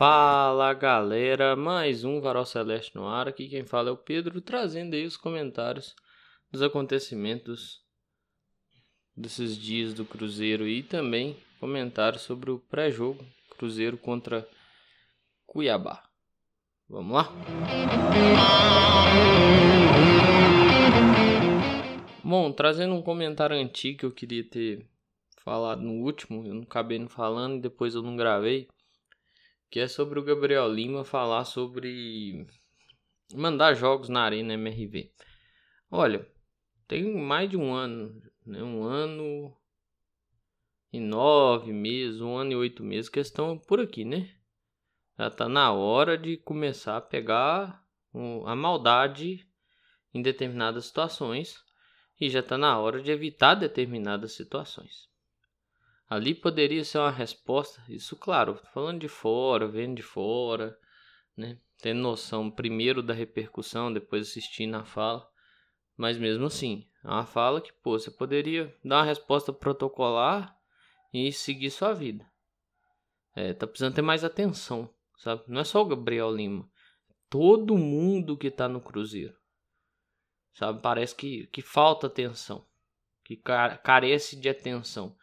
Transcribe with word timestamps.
Fala 0.00 0.72
galera, 0.72 1.54
mais 1.54 2.04
um 2.04 2.22
Varal 2.22 2.46
Celeste 2.46 2.96
no 2.96 3.06
ar. 3.06 3.28
Aqui 3.28 3.50
quem 3.50 3.66
fala 3.66 3.90
é 3.90 3.92
o 3.92 3.98
Pedro, 3.98 4.40
trazendo 4.40 4.94
aí 4.94 5.04
os 5.04 5.14
comentários 5.14 5.94
dos 6.50 6.62
acontecimentos 6.62 7.82
desses 9.14 9.54
dias 9.58 9.92
do 9.92 10.06
Cruzeiro 10.06 10.66
e 10.66 10.82
também 10.82 11.36
comentários 11.60 12.22
sobre 12.22 12.50
o 12.50 12.58
pré-jogo 12.58 13.22
Cruzeiro 13.58 13.98
contra 13.98 14.48
Cuiabá. 15.44 16.02
Vamos 16.88 17.12
lá? 17.12 17.30
Bom, 22.24 22.50
trazendo 22.52 22.94
um 22.94 23.02
comentário 23.02 23.54
antigo 23.54 23.98
que 23.98 24.06
eu 24.06 24.12
queria 24.12 24.48
ter 24.48 24.88
falado 25.44 25.82
no 25.82 26.02
último, 26.02 26.46
eu 26.46 26.54
não 26.54 26.62
acabei 26.62 26.98
não 26.98 27.06
falando 27.10 27.58
e 27.58 27.60
depois 27.60 27.94
eu 27.94 28.00
não 28.00 28.16
gravei, 28.16 28.66
que 29.70 29.78
é 29.78 29.86
sobre 29.86 30.18
o 30.18 30.24
Gabriel 30.24 30.68
Lima 30.68 31.04
falar 31.04 31.44
sobre 31.44 32.46
mandar 33.32 33.74
jogos 33.74 34.08
na 34.08 34.22
Arena 34.22 34.54
MRV. 34.54 35.12
Olha, 35.90 36.26
tem 36.88 37.14
mais 37.14 37.48
de 37.48 37.56
um 37.56 37.72
ano, 37.72 38.20
né? 38.44 38.62
Um 38.62 38.82
ano 38.82 39.56
e 40.92 40.98
nove 40.98 41.72
meses, 41.72 42.20
um 42.20 42.36
ano 42.36 42.52
e 42.52 42.56
oito 42.56 42.82
meses 42.82 43.08
que 43.08 43.20
estão 43.20 43.56
por 43.56 43.80
aqui, 43.80 44.04
né? 44.04 44.34
Já 45.16 45.30
tá 45.30 45.48
na 45.48 45.72
hora 45.72 46.18
de 46.18 46.36
começar 46.38 46.96
a 46.96 47.00
pegar 47.00 47.84
a 48.46 48.56
maldade 48.56 49.46
em 50.12 50.20
determinadas 50.20 50.86
situações 50.86 51.62
e 52.20 52.28
já 52.28 52.42
tá 52.42 52.58
na 52.58 52.76
hora 52.78 53.00
de 53.00 53.10
evitar 53.10 53.54
determinadas 53.54 54.32
situações. 54.32 55.09
Ali 56.10 56.34
poderia 56.34 56.84
ser 56.84 56.98
uma 56.98 57.10
resposta, 57.10 57.80
isso 57.88 58.16
claro, 58.16 58.56
falando 58.74 58.98
de 58.98 59.06
fora, 59.06 59.68
vendo 59.68 59.94
de 59.94 60.02
fora, 60.02 60.76
né? 61.36 61.56
Tendo 61.78 62.00
noção 62.00 62.50
primeiro 62.50 63.00
da 63.00 63.14
repercussão, 63.14 63.92
depois 63.92 64.28
assistindo 64.28 64.74
a 64.74 64.84
fala. 64.84 65.24
Mas 65.96 66.18
mesmo 66.18 66.46
assim, 66.46 66.90
é 67.04 67.08
uma 67.08 67.24
fala 67.24 67.60
que, 67.60 67.72
pô, 67.72 67.96
você 67.96 68.10
poderia 68.10 68.76
dar 68.84 68.96
uma 68.96 69.04
resposta 69.04 69.52
protocolar 69.52 70.58
e 71.14 71.30
seguir 71.32 71.70
sua 71.70 71.94
vida. 71.94 72.28
É, 73.36 73.54
tá 73.54 73.64
precisando 73.64 73.94
ter 73.94 74.02
mais 74.02 74.24
atenção, 74.24 74.92
sabe? 75.16 75.44
Não 75.46 75.60
é 75.60 75.64
só 75.64 75.80
o 75.80 75.86
Gabriel 75.86 76.34
Lima. 76.34 76.68
Todo 77.28 77.78
mundo 77.78 78.36
que 78.36 78.50
tá 78.50 78.68
no 78.68 78.80
Cruzeiro. 78.80 79.36
Sabe? 80.54 80.82
Parece 80.82 81.14
que, 81.14 81.46
que 81.46 81.62
falta 81.62 82.08
atenção. 82.08 82.66
Que 83.24 83.36
carece 83.36 84.34
de 84.34 84.48
atenção. 84.48 85.16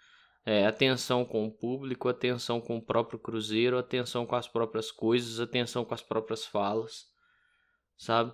É, 0.50 0.66
atenção 0.66 1.26
com 1.26 1.46
o 1.46 1.52
público, 1.52 2.08
atenção 2.08 2.62
com 2.62 2.78
o 2.78 2.82
próprio 2.82 3.20
Cruzeiro, 3.20 3.78
atenção 3.78 4.26
com 4.26 4.34
as 4.34 4.48
próprias 4.48 4.90
coisas, 4.90 5.42
atenção 5.42 5.84
com 5.84 5.94
as 5.94 6.02
próprias 6.02 6.46
falas, 6.46 7.06
sabe? 7.98 8.34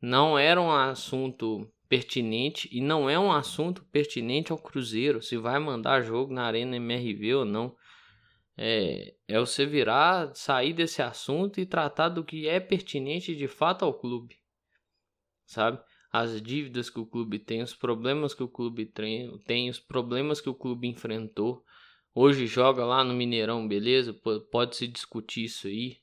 Não 0.00 0.38
era 0.38 0.58
um 0.58 0.72
assunto 0.72 1.70
pertinente 1.90 2.70
e 2.72 2.80
não 2.80 3.10
é 3.10 3.18
um 3.18 3.30
assunto 3.30 3.84
pertinente 3.92 4.50
ao 4.50 4.56
Cruzeiro, 4.56 5.20
se 5.20 5.36
vai 5.36 5.58
mandar 5.58 6.00
jogo 6.00 6.32
na 6.32 6.44
Arena 6.44 6.76
MRV 6.76 7.34
ou 7.34 7.44
não. 7.44 7.76
É, 8.56 9.14
é 9.28 9.38
você 9.38 9.66
virar, 9.66 10.34
sair 10.34 10.72
desse 10.72 11.02
assunto 11.02 11.60
e 11.60 11.66
tratar 11.66 12.08
do 12.08 12.24
que 12.24 12.48
é 12.48 12.60
pertinente 12.60 13.36
de 13.36 13.46
fato 13.46 13.84
ao 13.84 13.92
clube, 13.92 14.38
sabe? 15.44 15.78
As 16.12 16.42
dívidas 16.42 16.90
que 16.90 17.00
o 17.00 17.06
clube 17.06 17.38
tem, 17.38 17.62
os 17.62 17.74
problemas 17.74 18.34
que 18.34 18.42
o 18.42 18.48
clube 18.48 18.84
tem, 18.84 19.70
os 19.70 19.80
problemas 19.80 20.40
que 20.40 20.48
o 20.50 20.54
clube 20.54 20.86
enfrentou. 20.86 21.64
Hoje 22.14 22.46
joga 22.46 22.84
lá 22.84 23.02
no 23.02 23.14
Mineirão, 23.14 23.66
beleza? 23.66 24.12
Pode 24.50 24.76
se 24.76 24.86
discutir 24.86 25.44
isso 25.44 25.66
aí, 25.66 25.98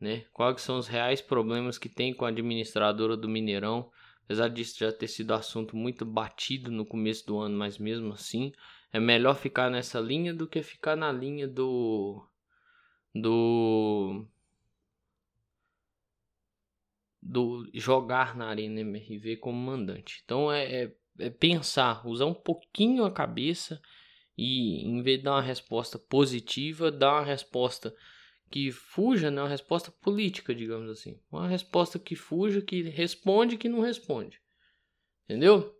né? 0.00 0.24
Quais 0.32 0.62
são 0.62 0.78
os 0.78 0.88
reais 0.88 1.20
problemas 1.20 1.76
que 1.76 1.90
tem 1.90 2.14
com 2.14 2.24
a 2.24 2.28
administradora 2.28 3.16
do 3.16 3.28
Mineirão? 3.28 3.90
Apesar 4.24 4.48
disso 4.48 4.78
já 4.78 4.90
ter 4.90 5.08
sido 5.08 5.34
assunto 5.34 5.76
muito 5.76 6.06
batido 6.06 6.70
no 6.70 6.86
começo 6.86 7.26
do 7.26 7.38
ano, 7.38 7.58
mas 7.58 7.76
mesmo 7.76 8.14
assim, 8.14 8.52
é 8.90 8.98
melhor 8.98 9.34
ficar 9.36 9.70
nessa 9.70 10.00
linha 10.00 10.32
do 10.32 10.46
que 10.46 10.62
ficar 10.62 10.96
na 10.96 11.12
linha 11.12 11.46
do 11.46 12.24
do 13.14 14.24
do 17.30 17.70
jogar 17.72 18.36
na 18.36 18.48
Arena 18.48 18.80
MRV 18.80 19.36
como 19.36 19.56
mandante. 19.56 20.20
Então 20.24 20.50
é, 20.50 20.64
é, 20.64 20.96
é, 21.20 21.30
pensar, 21.30 22.04
usar 22.04 22.26
um 22.26 22.34
pouquinho 22.34 23.04
a 23.04 23.12
cabeça 23.12 23.80
e 24.36 24.84
em 24.84 25.00
vez 25.00 25.18
de 25.18 25.24
dar 25.24 25.34
uma 25.34 25.42
resposta 25.42 25.96
positiva, 25.96 26.90
dar 26.90 27.12
uma 27.12 27.24
resposta 27.24 27.94
que 28.50 28.72
fuja, 28.72 29.30
né, 29.30 29.40
uma 29.40 29.48
resposta 29.48 29.92
política, 29.92 30.52
digamos 30.52 30.90
assim. 30.90 31.20
Uma 31.30 31.46
resposta 31.46 32.00
que 32.00 32.16
fuja, 32.16 32.60
que 32.60 32.82
responde, 32.82 33.56
que 33.56 33.68
não 33.68 33.80
responde. 33.80 34.40
Entendeu? 35.24 35.72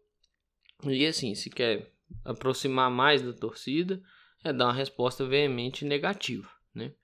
E 0.84 1.04
assim, 1.04 1.34
se 1.34 1.50
quer 1.50 1.92
aproximar 2.24 2.92
mais 2.92 3.22
da 3.22 3.32
torcida, 3.32 4.00
é 4.44 4.52
dar 4.52 4.66
uma 4.66 4.72
resposta 4.72 5.26
veemente 5.26 5.84
negativa, 5.84 6.48
né? 6.72 6.94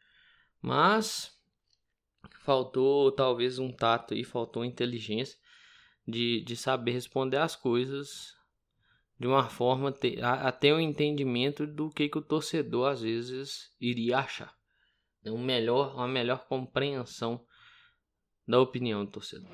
Mas 0.63 1.36
faltou 2.41 3.11
talvez 3.13 3.59
um 3.59 3.73
tato 3.73 4.15
e 4.15 4.25
faltou 4.25 4.65
inteligência 4.65 5.39
de, 6.07 6.43
de 6.43 6.57
saber 6.57 6.93
responder 6.93 7.39
as 7.39 7.57
coisas 7.57 8.35
de 9.19 9.27
uma 9.27 9.49
forma 9.49 9.91
ter, 9.91 10.23
até 10.23 10.73
o 10.73 10.77
um 10.77 10.81
entendimento 10.81 11.67
do 11.67 11.91
que, 11.91 12.09
que 12.09 12.19
o 12.19 12.23
torcedor 12.23 12.91
às 12.91 13.01
vezes 13.01 13.75
iria 13.81 14.19
achar. 14.19 14.55
Um 15.25 15.39
melhor, 15.39 15.97
uma 15.97 16.07
melhor 16.07 16.47
compreensão 16.47 17.45
da 18.47 18.61
opinião 18.61 19.05
do 19.05 19.11
torcedor. 19.11 19.51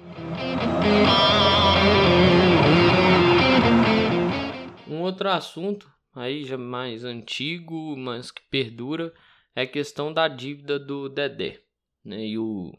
Um 4.87 5.01
outro 5.01 5.31
assunto 5.31 5.91
aí 6.15 6.45
já 6.45 6.59
mais 6.59 7.05
antigo, 7.05 7.97
mas 7.97 8.31
que 8.31 8.43
perdura, 8.51 9.15
é 9.55 9.63
a 9.63 9.67
questão 9.67 10.13
da 10.13 10.29
dívida 10.29 10.79
do 10.79 11.09
Dedé 11.09 11.63
né, 12.05 12.27
e 12.27 12.39
o 12.39 12.73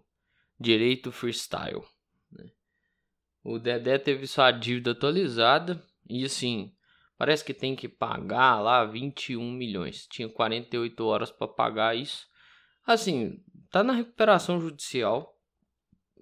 direito 0.60 1.12
freestyle. 1.12 1.84
Né. 2.32 2.52
O 3.44 3.60
Dedé 3.60 3.98
teve 3.98 4.28
sua 4.28 4.52
dívida 4.52 4.92
atualizada 4.92 5.84
e 6.10 6.26
assim, 6.26 6.74
parece 7.18 7.44
que 7.44 7.54
tem 7.54 7.76
que 7.76 7.88
pagar 7.88 8.62
lá 8.62 8.86
21 8.86 9.52
milhões. 9.52 10.08
Tinha 10.08 10.30
48 10.30 11.06
horas 11.06 11.32
para 11.32 11.48
pagar 11.48 11.96
isso. 11.96 12.28
Assim, 12.86 13.44
tá 13.72 13.84
na 13.84 13.94
recuperação 13.94 14.60
judicial. 14.60 15.38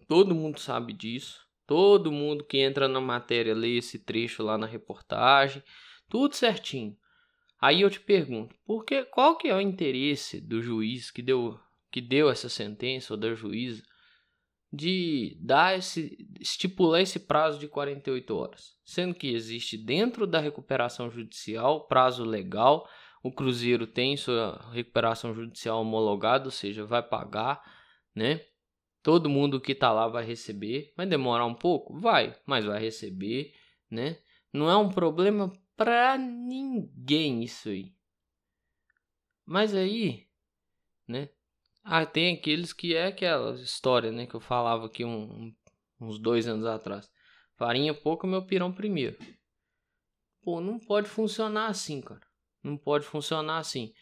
Todo 0.08 0.36
mundo 0.36 0.60
sabe 0.60 0.94
disso. 0.94 1.40
Todo 1.66 2.12
mundo 2.12 2.44
que 2.44 2.58
entra 2.58 2.88
na 2.88 3.00
matéria 3.00 3.56
lê 3.56 3.78
esse 3.78 3.98
trecho 3.98 4.44
lá 4.44 4.58
na 4.58 4.68
reportagem, 4.68 5.64
tudo 6.10 6.36
certinho. 6.36 6.98
Aí 7.62 7.82
eu 7.82 7.90
te 7.90 8.00
pergunto, 8.00 8.54
por 8.66 8.84
que, 8.84 9.06
qual 9.06 9.38
que 9.38 9.48
é 9.48 9.56
o 9.56 9.62
interesse 9.62 10.42
do 10.42 10.62
juiz 10.62 11.10
que 11.10 11.22
deu 11.22 11.58
que 11.92 12.02
deu 12.02 12.30
essa 12.30 12.50
sentença 12.50 13.14
ou 13.14 13.20
da 13.20 13.34
juíza 13.34 13.84
de 14.74 15.38
dar 15.42 15.78
esse 15.78 16.26
estipular 16.40 17.02
esse 17.02 17.20
prazo 17.20 17.60
de 17.60 17.68
48 17.68 18.36
horas, 18.36 18.78
sendo 18.86 19.14
que 19.14 19.28
existe 19.28 19.78
dentro 19.78 20.26
da 20.26 20.40
recuperação 20.40 21.10
judicial 21.10 21.88
prazo 21.88 22.24
legal, 22.24 22.88
o 23.22 23.32
Cruzeiro 23.32 23.86
tem 23.86 24.16
sua 24.16 24.72
recuperação 24.72 25.34
judicial 25.34 25.82
homologada, 25.82 26.46
ou 26.46 26.52
seja, 26.52 26.86
vai 26.86 27.04
pagar, 27.04 27.62
né? 28.16 28.46
Todo 29.04 29.30
mundo 29.30 29.60
que 29.60 29.76
tá 29.76 29.92
lá 29.92 30.08
vai 30.08 30.24
receber, 30.24 30.94
vai 30.96 31.06
demorar 31.06 31.46
um 31.46 31.54
pouco, 31.54 32.00
vai, 32.00 32.36
mas 32.46 32.66
vai 32.66 32.80
receber, 32.80 33.54
né? 33.90 34.20
Não 34.54 34.70
é 34.70 34.78
um 34.78 34.90
problema 34.90 35.52
para 35.76 36.18
ninguém 36.18 37.44
isso 37.44 37.70
aí. 37.70 37.94
Mas 39.46 39.76
aí, 39.76 40.28
né? 41.08 41.30
Ah, 41.84 42.06
tem 42.06 42.36
aqueles 42.36 42.74
que 42.74 42.96
é 42.96 43.08
aquela 43.08 43.54
história, 43.56 44.12
né? 44.12 44.28
Que 44.28 44.36
eu 44.36 44.40
falava 44.40 44.86
aqui 44.86 45.04
um, 45.04 45.54
uns 46.00 46.20
dois 46.20 46.48
anos 46.48 46.66
atrás. 46.66 47.10
Farinha 47.56 47.94
pouca, 47.94 48.28
meu 48.28 48.46
pirão 48.46 48.72
primeiro. 48.72 49.18
Pô, 50.42 50.60
não 50.60 50.80
pode 50.80 51.08
funcionar 51.08 51.68
assim, 51.68 52.02
cara. 52.02 52.22
Não 52.64 52.78
pode 52.78 53.06
funcionar 53.06 53.58
assim. 53.58 53.94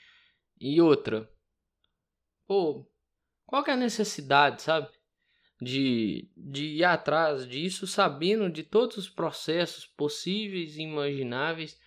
E 0.60 0.82
outra. 0.82 1.30
Pô, 2.46 2.86
qual 3.46 3.64
que 3.64 3.72
é 3.72 3.74
a 3.74 3.78
necessidade, 3.78 4.62
sabe? 4.62 4.90
De, 5.62 6.30
de 6.38 6.66
ir 6.66 6.84
atrás 6.84 7.48
disso, 7.48 7.86
sabendo 7.86 8.50
de 8.50 8.64
todos 8.64 8.98
os 8.98 9.10
processos 9.10 9.86
possíveis 9.86 10.78
e 10.78 10.82
imagináveis 10.82 11.80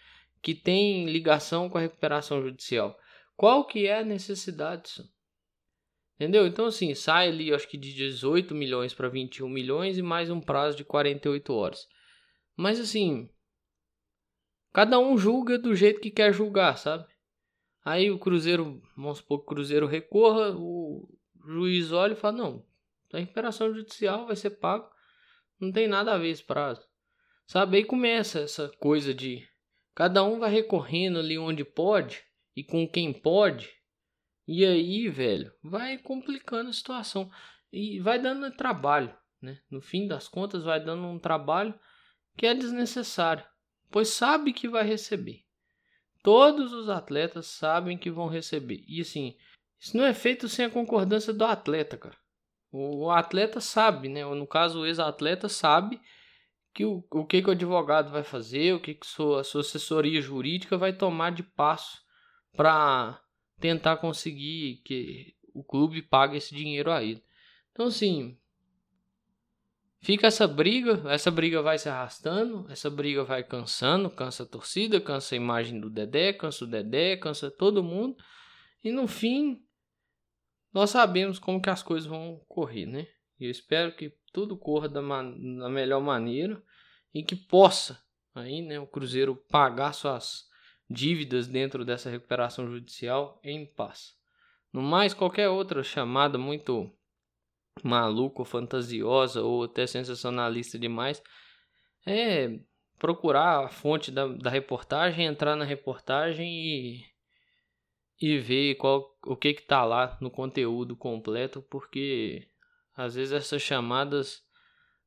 que 0.43 0.55
tem 0.55 1.07
ligação 1.07 1.71
com 1.71 1.79
a 1.79 1.83
recuperação 1.83 2.43
judicial. 2.43 2.99
Qual 3.37 3.67
que 3.67 3.87
é 3.87 4.01
a 4.01 4.05
necessidade 4.05 4.83
disso? 4.83 5.11
Entendeu? 6.23 6.47
Então, 6.47 6.67
assim, 6.67 6.95
sai 6.95 7.27
ali, 7.27 7.53
acho 7.53 7.67
que 7.67 7.77
de 7.77 7.93
18 7.93 8.55
milhões 8.55 8.95
para 8.95 9.09
21 9.09 9.49
milhões 9.49 9.99
e 9.99 10.03
mais 10.03 10.31
um 10.31 10.41
prazo 10.41 10.77
de 10.77 10.85
48 10.85 11.53
horas. 11.53 11.89
Mas, 12.57 12.79
assim, 12.79 13.29
cada 14.73 15.01
um 15.01 15.19
julga 15.19 15.59
do 15.59 15.75
jeito 15.75 16.01
que 16.01 16.13
quer 16.13 16.33
julgar, 16.33 16.79
sabe? 16.79 17.09
Aí 17.85 18.09
o 18.09 18.21
Cruzeiro, 18.21 18.81
vamos 18.97 19.19
supor 19.19 19.39
que 19.39 19.43
o 19.43 19.47
Cruzeiro 19.49 19.89
recorra, 19.89 20.55
o 20.57 21.13
juiz 21.45 21.91
olha 21.91 22.13
e 22.13 22.17
fala: 22.17 22.37
não, 22.37 22.67
a 23.13 23.19
recuperação 23.19 23.75
judicial 23.75 24.25
vai 24.25 24.37
ser 24.37 24.51
pago, 24.51 24.89
não 25.59 25.73
tem 25.73 25.89
nada 25.89 26.15
a 26.15 26.19
ver 26.19 26.29
esse 26.29 26.45
prazo. 26.45 26.87
Sabe? 27.49 27.79
Aí 27.79 27.85
começa 27.85 28.39
essa 28.39 28.69
coisa 28.79 29.13
de 29.13 29.45
cada 29.93 30.23
um 30.23 30.39
vai 30.39 30.53
recorrendo 30.53 31.19
ali 31.19 31.37
onde 31.37 31.65
pode 31.65 32.23
e 32.55 32.63
com 32.63 32.87
quem 32.87 33.13
pode. 33.13 33.82
E 34.55 34.67
aí, 34.67 35.09
velho, 35.09 35.51
vai 35.63 35.97
complicando 35.97 36.69
a 36.69 36.75
situação 36.75 37.31
e 37.73 37.99
vai 38.01 38.21
dando 38.21 38.55
trabalho, 38.55 39.17
né? 39.41 39.59
No 39.71 39.81
fim 39.81 40.07
das 40.07 40.29
contas, 40.29 40.63
vai 40.63 40.79
dando 40.79 41.07
um 41.07 41.19
trabalho 41.19 41.75
que 42.37 42.47
é 42.47 42.53
desnecessário, 42.53 43.43
pois 43.91 44.09
sabe 44.09 44.53
que 44.53 44.69
vai 44.69 44.85
receber. 44.85 45.41
Todos 46.23 46.75
os 46.75 46.91
atletas 46.91 47.47
sabem 47.47 47.97
que 47.97 48.11
vão 48.11 48.29
receber. 48.29 48.85
E 48.87 49.01
assim, 49.01 49.35
isso 49.81 49.97
não 49.97 50.05
é 50.05 50.13
feito 50.13 50.47
sem 50.51 50.67
a 50.67 50.71
concordância 50.71 51.33
do 51.33 51.47
atleta, 51.47 51.97
cara. 51.97 52.19
O, 52.71 53.11
atleta 53.11 53.59
sabe, 53.59 54.11
né? 54.11 54.27
Ou 54.27 54.35
no 54.35 54.47
caso, 54.47 54.81
o 54.81 54.87
ex-atleta 54.87 55.49
sabe 55.49 55.99
que 56.75 56.85
o, 56.85 57.03
o 57.11 57.25
que, 57.25 57.41
que 57.41 57.49
o 57.49 57.53
advogado 57.53 58.11
vai 58.11 58.23
fazer, 58.23 58.75
o 58.75 58.81
que, 58.81 58.97
que 58.97 59.07
sua, 59.07 59.43
sua 59.45 59.63
assessoria 59.63 60.21
jurídica 60.21 60.77
vai 60.77 60.93
tomar 60.93 61.33
de 61.33 61.43
passo 61.43 62.03
para 62.55 63.22
tentar 63.63 63.97
conseguir 63.99 64.83
que 64.85 65.37
o 65.55 65.63
clube 65.63 66.03
pague 66.03 66.37
esse 66.37 66.55
dinheiro 66.55 66.91
a 66.91 67.03
ele. 67.03 67.23
Então, 67.71 67.87
assim, 67.87 68.37
fica 70.01 70.27
essa 70.27 70.49
briga, 70.49 71.03
essa 71.09 71.31
briga 71.31 71.63
vai 71.63 71.79
se 71.79 71.89
arrastando, 71.89 72.67
essa 72.69 72.91
briga 72.91 73.23
vai 73.23 73.45
cansando, 73.45 74.11
cansa 74.11 74.43
a 74.43 74.47
torcida, 74.47 75.01
cansa 75.01 75.35
a 75.35 75.37
imagem 75.37 75.81
do 75.81 75.89
Dedé, 75.89 76.33
cansa 76.33 76.65
o 76.65 76.69
Dedé, 76.69 77.17
cansa 77.17 77.51
todo 77.51 77.85
mundo. 77.85 78.17
E 78.83 78.91
no 78.91 79.07
fim, 79.07 79.65
nós 80.75 80.91
sabemos 80.91 81.39
como 81.39 81.63
que 81.63 81.71
as 81.71 81.83
coisas 81.83 82.09
vão 82.09 82.43
correr, 82.49 82.87
né? 82.87 83.07
Eu 83.39 83.51
espero 83.51 83.95
que 83.95 84.13
tudo 84.33 84.57
corra 84.59 84.89
da, 84.89 85.01
da 85.01 85.69
melhor 85.69 86.01
maneira 86.01 86.61
e 87.15 87.23
que 87.23 87.37
possa 87.37 88.03
aí, 88.35 88.63
né, 88.63 88.81
o 88.81 88.87
Cruzeiro 88.87 89.37
pagar 89.51 89.93
suas 89.93 90.51
dívidas 90.93 91.49
dentro 91.49 91.85
dessa 91.85 92.11
recuperação 92.11 92.67
judicial 92.71 93.41
em 93.43 93.67
paz. 93.67 94.15
No 94.73 94.83
mais, 94.83 95.15
qualquer 95.15 95.49
outra 95.49 95.83
chamada 95.83 96.39
muito 96.39 96.91
maluca 97.83 98.45
fantasiosa 98.45 99.43
ou 99.43 99.65
até 99.65 99.87
sensacionalista 99.87 100.79
demais 100.79 101.23
é 102.07 102.59
procurar 102.99 103.65
a 103.65 103.69
fonte 103.69 104.11
da, 104.11 104.27
da 104.29 104.51
reportagem, 104.51 105.27
entrar 105.27 105.57
na 105.57 105.65
reportagem 105.65 106.47
e 106.47 107.13
e 108.23 108.39
ver 108.39 108.77
qual, 108.77 109.19
o 109.27 109.35
que 109.35 109.53
que 109.53 109.63
tá 109.63 109.85
lá 109.85 110.17
no 110.21 110.31
conteúdo 110.31 110.95
completo, 110.95 111.61
porque 111.69 112.47
às 112.97 113.17
vezes 113.17 113.33
essas 113.33 113.61
chamadas, 113.61 114.45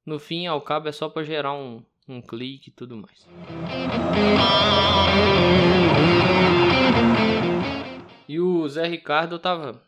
no 0.06 0.20
fim 0.20 0.44
e 0.44 0.48
ao 0.48 0.62
cabo, 0.62 0.90
é 0.90 0.92
só 0.92 1.08
para 1.08 1.24
gerar 1.24 1.54
um, 1.54 1.82
um 2.10 2.22
clique 2.22 2.70
e 2.70 2.74
tudo 2.74 2.98
mais. 2.98 3.26
E 8.28 8.40
o 8.40 8.68
Zé 8.68 8.88
Ricardo 8.88 9.40
tava 9.40 9.82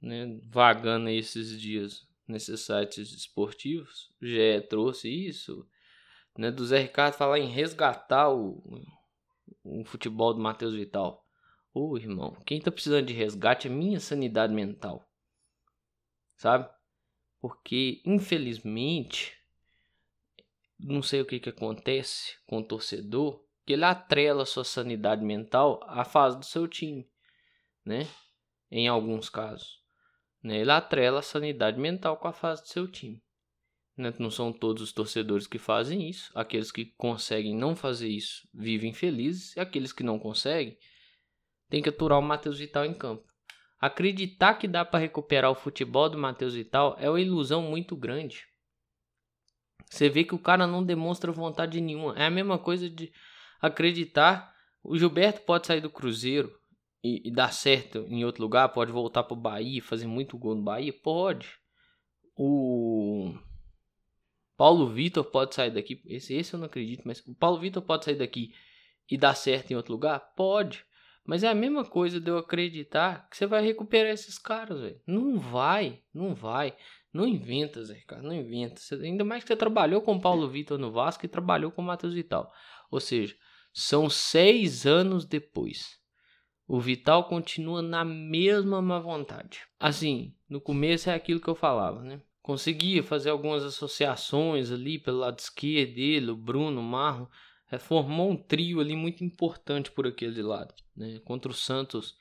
né, 0.00 0.38
vagando 0.44 1.08
esses 1.08 1.60
dias 1.60 2.06
nesses 2.26 2.60
sites 2.60 3.12
esportivos. 3.12 4.12
GE 4.20 4.60
trouxe 4.68 5.08
isso, 5.08 5.66
né, 6.36 6.50
do 6.50 6.64
Zé 6.66 6.80
Ricardo 6.80 7.14
falar 7.14 7.38
em 7.38 7.48
resgatar 7.48 8.30
o, 8.30 8.62
o 9.64 9.84
futebol 9.84 10.34
do 10.34 10.40
Matheus 10.40 10.74
Vital. 10.74 11.26
Ô, 11.72 11.90
oh, 11.90 11.98
irmão, 11.98 12.36
quem 12.44 12.60
tá 12.60 12.70
precisando 12.70 13.06
de 13.06 13.14
resgate 13.14 13.68
é 13.68 13.70
minha 13.70 14.00
sanidade 14.00 14.52
mental. 14.52 15.08
Sabe? 16.36 16.68
Porque, 17.40 18.02
infelizmente, 18.04 19.36
não 20.78 21.02
sei 21.02 21.20
o 21.20 21.26
que, 21.26 21.40
que 21.40 21.48
acontece 21.48 22.36
com 22.46 22.58
o 22.58 22.64
torcedor, 22.64 23.44
que 23.68 23.74
ele 23.74 23.84
atrela 23.84 24.46
sua 24.46 24.64
sanidade 24.64 25.22
mental 25.22 25.78
à 25.86 26.02
fase 26.02 26.38
do 26.38 26.44
seu 26.46 26.66
time, 26.66 27.06
né? 27.84 28.08
Em 28.70 28.88
alguns 28.88 29.28
casos. 29.28 29.82
Né? 30.42 30.60
Ele 30.60 30.70
atrela 30.70 31.18
a 31.18 31.22
sanidade 31.22 31.78
mental 31.78 32.16
com 32.16 32.26
a 32.28 32.32
fase 32.32 32.62
do 32.62 32.68
seu 32.68 32.90
time. 32.90 33.22
Né? 33.94 34.10
Não 34.18 34.30
são 34.30 34.54
todos 34.54 34.82
os 34.82 34.90
torcedores 34.90 35.46
que 35.46 35.58
fazem 35.58 36.08
isso. 36.08 36.32
Aqueles 36.34 36.72
que 36.72 36.86
conseguem 36.96 37.54
não 37.54 37.76
fazer 37.76 38.08
isso 38.08 38.48
vivem 38.54 38.94
felizes. 38.94 39.54
E 39.54 39.60
aqueles 39.60 39.92
que 39.92 40.02
não 40.02 40.18
conseguem 40.18 40.78
tem 41.68 41.82
que 41.82 41.90
aturar 41.90 42.18
o 42.18 42.22
Matheus 42.22 42.58
Vital 42.58 42.86
em 42.86 42.94
campo. 42.94 43.28
Acreditar 43.78 44.54
que 44.54 44.66
dá 44.66 44.82
para 44.82 45.00
recuperar 45.00 45.50
o 45.50 45.54
futebol 45.54 46.08
do 46.08 46.16
Matheus 46.16 46.54
Vital 46.54 46.96
é 46.98 47.10
uma 47.10 47.20
ilusão 47.20 47.60
muito 47.60 47.94
grande. 47.94 48.46
Você 49.90 50.08
vê 50.08 50.24
que 50.24 50.34
o 50.34 50.38
cara 50.38 50.66
não 50.66 50.82
demonstra 50.82 51.30
vontade 51.30 51.78
nenhuma. 51.82 52.18
É 52.18 52.24
a 52.24 52.30
mesma 52.30 52.58
coisa 52.58 52.88
de 52.88 53.12
acreditar. 53.60 54.54
O 54.82 54.96
Gilberto 54.96 55.42
pode 55.42 55.66
sair 55.66 55.80
do 55.80 55.90
Cruzeiro 55.90 56.52
e, 57.02 57.28
e 57.28 57.30
dar 57.30 57.52
certo 57.52 58.06
em 58.08 58.24
outro 58.24 58.42
lugar, 58.42 58.68
pode 58.70 58.92
voltar 58.92 59.22
pro 59.22 59.36
Bahia, 59.36 59.82
fazer 59.82 60.06
muito 60.06 60.38
gol 60.38 60.54
no 60.54 60.62
Bahia, 60.62 60.92
pode. 60.92 61.48
O 62.36 63.34
Paulo 64.56 64.88
Vitor 64.88 65.24
pode 65.24 65.54
sair 65.54 65.70
daqui. 65.70 66.02
Esse, 66.06 66.34
esse 66.34 66.54
eu 66.54 66.58
não 66.58 66.66
acredito, 66.66 67.02
mas 67.04 67.20
o 67.26 67.34
Paulo 67.34 67.60
Vitor 67.60 67.82
pode 67.82 68.04
sair 68.04 68.16
daqui 68.16 68.52
e 69.10 69.16
dar 69.16 69.34
certo 69.34 69.70
em 69.70 69.76
outro 69.76 69.92
lugar? 69.92 70.20
Pode. 70.36 70.84
Mas 71.24 71.42
é 71.42 71.48
a 71.48 71.54
mesma 71.54 71.84
coisa 71.84 72.18
de 72.18 72.30
eu 72.30 72.38
acreditar 72.38 73.28
que 73.28 73.36
você 73.36 73.46
vai 73.46 73.62
recuperar 73.62 74.10
esses 74.12 74.38
caras, 74.38 74.80
velho. 74.80 75.00
Não 75.06 75.38
vai, 75.38 76.02
não 76.12 76.34
vai. 76.34 76.74
Não 77.12 77.26
inventa, 77.26 77.84
Zé 77.84 77.94
Ricardo, 77.94 78.24
não 78.24 78.34
inventa. 78.34 78.80
Você, 78.80 78.94
ainda 78.94 79.24
mais 79.24 79.42
que 79.42 79.48
você 79.48 79.56
trabalhou 79.56 80.00
com 80.00 80.14
o 80.14 80.20
Paulo 80.20 80.48
Vitor 80.48 80.78
no 80.78 80.90
Vasco 80.90 81.24
e 81.26 81.28
trabalhou 81.28 81.70
com 81.70 81.82
o 81.82 81.84
Matheus 81.84 82.14
Vital. 82.14 82.50
Ou 82.90 82.98
seja, 82.98 83.36
são 83.72 84.08
seis 84.08 84.86
anos 84.86 85.24
depois. 85.24 85.98
O 86.66 86.78
Vital 86.80 87.24
continua 87.24 87.80
na 87.80 88.04
mesma 88.04 88.82
má 88.82 88.98
vontade. 88.98 89.60
Assim, 89.80 90.34
no 90.48 90.60
começo 90.60 91.08
é 91.08 91.14
aquilo 91.14 91.40
que 91.40 91.48
eu 91.48 91.54
falava, 91.54 92.02
né? 92.02 92.20
Conseguia 92.42 93.02
fazer 93.02 93.30
algumas 93.30 93.62
associações 93.62 94.70
ali 94.70 94.98
pelo 94.98 95.18
lado 95.18 95.38
esquerdo 95.38 95.94
dele, 95.94 96.30
o 96.30 96.36
Bruno, 96.36 96.80
o 96.80 96.84
Marlon 96.84 97.26
é, 97.70 97.78
formou 97.78 98.30
um 98.30 98.36
trio 98.36 98.80
ali 98.80 98.96
muito 98.96 99.22
importante 99.24 99.90
por 99.90 100.06
aquele 100.06 100.42
lado. 100.42 100.74
Né? 100.96 101.18
Contra 101.20 101.50
o 101.50 101.54
Santos, 101.54 102.16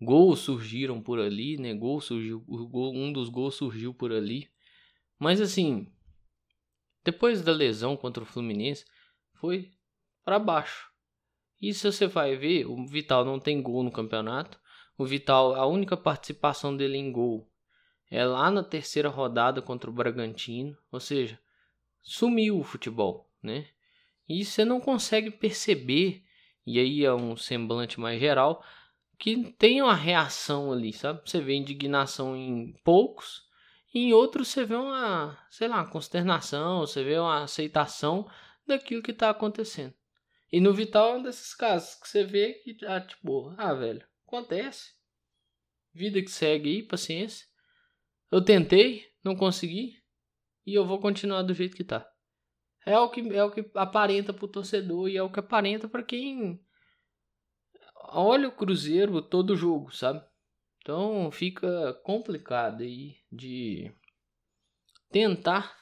gols 0.00 0.40
surgiram 0.40 1.00
por 1.02 1.18
ali, 1.18 1.56
né? 1.56 1.74
Gol 1.74 2.00
surgiu, 2.00 2.40
gol, 2.40 2.94
um 2.94 3.12
dos 3.12 3.28
gols 3.28 3.54
surgiu 3.54 3.92
por 3.94 4.12
ali. 4.12 4.48
Mas 5.18 5.40
assim, 5.40 5.90
depois 7.04 7.42
da 7.42 7.52
lesão 7.52 7.96
contra 7.96 8.22
o 8.22 8.26
Fluminense, 8.26 8.84
foi 9.34 9.70
para 10.28 10.38
baixo. 10.38 10.90
E 11.58 11.72
se 11.72 11.90
você 11.90 12.06
vai 12.06 12.36
ver, 12.36 12.66
o 12.66 12.86
Vital 12.86 13.24
não 13.24 13.40
tem 13.40 13.62
gol 13.62 13.82
no 13.82 13.90
campeonato. 13.90 14.60
O 14.98 15.06
Vital, 15.06 15.54
a 15.54 15.64
única 15.64 15.96
participação 15.96 16.76
dele 16.76 16.98
em 16.98 17.10
gol 17.10 17.50
é 18.10 18.22
lá 18.26 18.50
na 18.50 18.62
terceira 18.62 19.08
rodada 19.08 19.62
contra 19.62 19.88
o 19.88 19.92
Bragantino, 19.92 20.76
ou 20.92 21.00
seja, 21.00 21.40
sumiu 22.02 22.58
o 22.58 22.62
futebol, 22.62 23.32
né? 23.42 23.68
E 24.28 24.44
você 24.44 24.66
não 24.66 24.82
consegue 24.82 25.30
perceber, 25.30 26.22
e 26.66 26.78
aí 26.78 27.06
é 27.06 27.14
um 27.14 27.34
semblante 27.34 27.98
mais 27.98 28.20
geral, 28.20 28.62
que 29.18 29.50
tem 29.52 29.80
uma 29.80 29.94
reação 29.94 30.70
ali, 30.70 30.92
sabe? 30.92 31.22
Você 31.24 31.40
vê 31.40 31.54
indignação 31.54 32.36
em 32.36 32.74
poucos, 32.84 33.48
e 33.94 34.00
em 34.00 34.12
outros 34.12 34.48
você 34.48 34.66
vê 34.66 34.74
uma, 34.74 35.38
sei 35.48 35.68
lá, 35.68 35.86
consternação, 35.86 36.80
você 36.80 37.02
vê 37.02 37.18
uma 37.18 37.44
aceitação 37.44 38.28
daquilo 38.66 39.02
que 39.02 39.12
está 39.12 39.30
acontecendo. 39.30 39.94
E 40.50 40.60
no 40.60 40.72
Vital 40.72 41.14
é 41.14 41.18
um 41.18 41.22
desses 41.22 41.54
casos 41.54 41.94
que 41.96 42.08
você 42.08 42.24
vê 42.24 42.54
que, 42.54 42.76
ah, 42.86 43.00
tipo, 43.00 43.54
ah, 43.58 43.74
velho, 43.74 44.06
acontece. 44.26 44.94
Vida 45.92 46.22
que 46.22 46.30
segue 46.30 46.70
aí, 46.70 46.82
paciência. 46.82 47.46
Eu 48.30 48.42
tentei, 48.42 49.10
não 49.22 49.36
consegui, 49.36 50.02
e 50.66 50.74
eu 50.74 50.86
vou 50.86 51.00
continuar 51.00 51.42
do 51.42 51.54
jeito 51.54 51.76
que 51.76 51.84
tá. 51.84 52.10
É 52.84 52.98
o 52.98 53.10
que, 53.10 53.20
é 53.34 53.44
o 53.44 53.50
que 53.50 53.70
aparenta 53.74 54.32
pro 54.32 54.48
torcedor 54.48 55.08
e 55.08 55.16
é 55.16 55.22
o 55.22 55.30
que 55.30 55.40
aparenta 55.40 55.88
para 55.88 56.02
quem 56.02 56.58
olha 57.94 58.48
o 58.48 58.52
Cruzeiro 58.52 59.20
todo 59.20 59.56
jogo, 59.56 59.94
sabe? 59.94 60.24
Então 60.80 61.30
fica 61.30 61.92
complicado 62.02 62.82
aí 62.82 63.16
de 63.30 63.92
tentar 65.10 65.76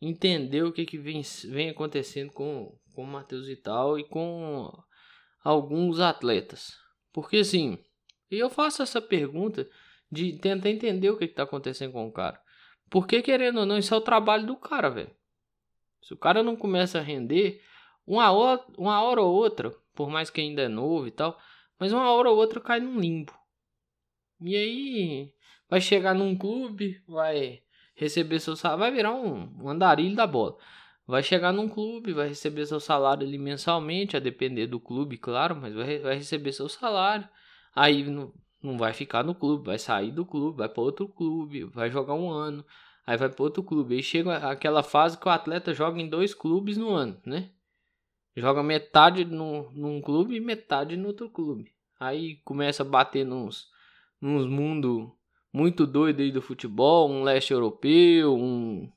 entender 0.00 0.62
o 0.62 0.72
que, 0.72 0.84
que 0.84 0.98
vem, 0.98 1.22
vem 1.48 1.70
acontecendo 1.70 2.32
com, 2.32 2.78
com 2.90 3.02
o 3.02 3.06
Matheus 3.06 3.48
e 3.48 3.56
tal 3.56 3.98
e 3.98 4.04
com 4.04 4.70
alguns 5.42 6.00
atletas. 6.00 6.72
Porque 7.12 7.38
assim, 7.38 7.78
eu 8.30 8.48
faço 8.48 8.82
essa 8.82 9.00
pergunta 9.00 9.68
de 10.10 10.34
tentar 10.38 10.70
entender 10.70 11.10
o 11.10 11.16
que 11.16 11.24
está 11.24 11.44
acontecendo 11.44 11.92
com 11.92 12.06
o 12.06 12.12
cara. 12.12 12.40
Porque 12.88 13.22
querendo 13.22 13.60
ou 13.60 13.66
não, 13.66 13.78
isso 13.78 13.94
é 13.94 13.96
o 13.96 14.00
trabalho 14.00 14.46
do 14.46 14.56
cara, 14.56 14.90
velho. 14.90 15.14
Se 16.02 16.12
o 16.14 16.16
cara 16.16 16.42
não 16.42 16.56
começa 16.56 16.98
a 16.98 17.02
render, 17.02 17.62
uma 18.06 18.30
hora, 18.32 18.64
uma 18.76 19.00
hora 19.02 19.20
ou 19.20 19.32
outra, 19.32 19.70
por 19.94 20.10
mais 20.10 20.30
que 20.30 20.40
ainda 20.40 20.62
é 20.62 20.68
novo 20.68 21.06
e 21.06 21.10
tal, 21.10 21.38
mas 21.78 21.92
uma 21.92 22.10
hora 22.10 22.30
ou 22.30 22.36
outra 22.36 22.60
cai 22.60 22.80
num 22.80 22.98
limbo. 22.98 23.32
E 24.40 24.56
aí 24.56 25.32
vai 25.68 25.80
chegar 25.80 26.14
num 26.14 26.36
clube, 26.36 27.02
vai 27.06 27.62
receber 27.94 28.40
seu 28.40 28.56
salário, 28.56 28.80
vai 28.80 28.90
virar 28.90 29.14
um, 29.14 29.62
um 29.62 29.68
andarilho 29.68 30.16
da 30.16 30.26
bola. 30.26 30.56
Vai 31.10 31.24
chegar 31.24 31.52
num 31.52 31.68
clube, 31.68 32.12
vai 32.12 32.28
receber 32.28 32.64
seu 32.66 32.78
salário 32.78 33.26
ali 33.26 33.36
mensalmente, 33.36 34.16
a 34.16 34.20
depender 34.20 34.68
do 34.68 34.78
clube, 34.78 35.18
claro, 35.18 35.56
mas 35.56 35.74
vai, 35.74 35.98
vai 35.98 36.14
receber 36.14 36.52
seu 36.52 36.68
salário. 36.68 37.28
Aí 37.74 38.04
não, 38.04 38.32
não 38.62 38.78
vai 38.78 38.92
ficar 38.92 39.24
no 39.24 39.34
clube, 39.34 39.66
vai 39.66 39.76
sair 39.76 40.12
do 40.12 40.24
clube, 40.24 40.58
vai 40.58 40.68
para 40.68 40.80
outro 40.80 41.08
clube, 41.08 41.64
vai 41.64 41.90
jogar 41.90 42.14
um 42.14 42.30
ano, 42.30 42.64
aí 43.04 43.16
vai 43.16 43.28
para 43.28 43.42
outro 43.42 43.60
clube. 43.60 43.96
Aí 43.96 44.04
chega 44.04 44.36
aquela 44.36 44.84
fase 44.84 45.18
que 45.18 45.26
o 45.26 45.30
atleta 45.32 45.74
joga 45.74 46.00
em 46.00 46.08
dois 46.08 46.32
clubes 46.32 46.76
no 46.76 46.90
ano, 46.90 47.20
né? 47.26 47.50
Joga 48.36 48.62
metade 48.62 49.24
no, 49.24 49.68
num 49.72 50.00
clube 50.00 50.36
e 50.36 50.40
metade 50.40 50.96
no 50.96 51.08
outro 51.08 51.28
clube. 51.28 51.72
Aí 51.98 52.36
começa 52.44 52.84
a 52.84 52.86
bater 52.86 53.26
nos, 53.26 53.68
nos 54.20 54.46
mundos 54.46 55.10
muito 55.52 55.88
doido 55.88 56.22
aí 56.22 56.30
do 56.30 56.40
futebol, 56.40 57.10
um 57.10 57.24
leste 57.24 57.52
europeu, 57.52 58.32
um 58.32 58.88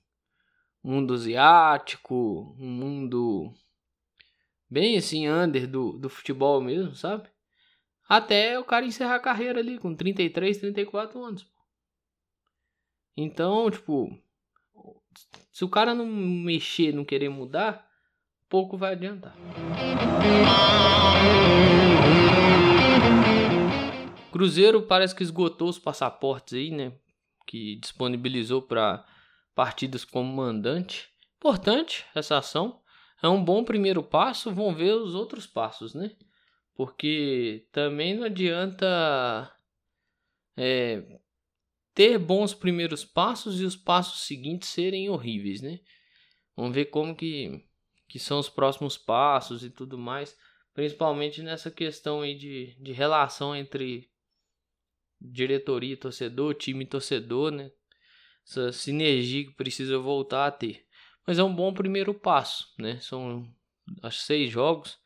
mundo 0.84 1.14
asiático, 1.14 2.56
um 2.60 2.68
mundo 2.68 3.54
bem 4.70 4.98
assim, 4.98 5.30
under 5.30 5.66
do, 5.66 5.94
do 5.94 6.10
futebol 6.10 6.60
mesmo, 6.60 6.96
sabe? 6.96 7.30
Até 8.08 8.60
o 8.60 8.66
cara 8.66 8.86
encerrar 8.86 9.16
a 9.16 9.20
carreira 9.20 9.60
ali 9.60 9.78
com 9.80 9.96
33, 9.96 10.58
34 10.58 11.24
anos. 11.24 11.48
Então, 13.16 13.70
tipo, 13.72 14.20
se 15.52 15.64
o 15.64 15.70
cara 15.70 15.94
não 15.94 16.06
mexer, 16.06 16.92
não 16.92 17.06
querer 17.06 17.30
mudar, 17.30 17.88
pouco 18.50 18.76
vai 18.76 18.94
adiantar. 18.94 19.36
Cruzeiro 24.32 24.82
parece 24.82 25.16
que 25.16 25.24
esgotou 25.24 25.70
os 25.70 25.78
passaportes 25.78 26.56
aí, 26.56 26.72
né? 26.72 26.92
Que 27.46 27.76
disponibilizou 27.76 28.64
para 28.64 29.06
partidas 29.56 30.04
como 30.06 30.34
mandante. 30.34 31.10
Importante 31.38 32.06
essa 32.16 32.38
ação. 32.38 32.82
É 33.22 33.28
um 33.28 33.44
bom 33.44 33.64
primeiro 33.64 34.04
passo. 34.04 34.54
Vão 34.54 34.74
ver 34.74 34.94
os 34.94 35.16
outros 35.16 35.48
passos, 35.48 35.94
né? 35.94 36.16
Porque 36.76 37.68
também 37.72 38.16
não 38.16 38.24
adianta 38.24 39.52
é, 40.58 41.20
ter 41.94 42.18
bons 42.18 42.54
primeiros 42.54 43.06
passos 43.06 43.62
e 43.62 43.66
os 43.66 43.76
passos 43.76 44.22
seguintes 44.22 44.70
serem 44.70 45.10
horríveis, 45.10 45.62
né? 45.62 45.80
Vamos 46.56 46.74
ver 46.74 46.86
como 46.86 47.16
que, 47.16 47.64
que 48.08 48.20
são 48.20 48.40
os 48.40 48.50
próximos 48.50 48.98
passos 48.98 49.64
e 49.64 49.70
tudo 49.70 49.98
mais. 49.98 50.38
Principalmente 50.74 51.44
nessa 51.44 51.70
questão 51.70 52.22
aí 52.22 52.36
de, 52.36 52.76
de 52.82 52.92
relação 52.92 53.56
entre 53.56 54.10
diretoria, 55.22 55.96
torcedor, 55.96 56.56
time 56.56 56.86
torcedor, 56.86 57.52
né? 57.52 57.72
Essa 58.46 58.72
sinergia 58.72 59.46
que 59.46 59.54
precisa 59.54 59.98
voltar 59.98 60.48
a 60.48 60.52
ter. 60.52 60.86
Mas 61.26 61.40
é 61.40 61.44
um 61.44 61.54
bom 61.54 61.74
primeiro 61.74 62.14
passo, 62.14 62.74
né? 62.78 63.00
São 63.00 63.48
acho 64.02 64.20
seis 64.20 64.52
jogos: 64.52 64.98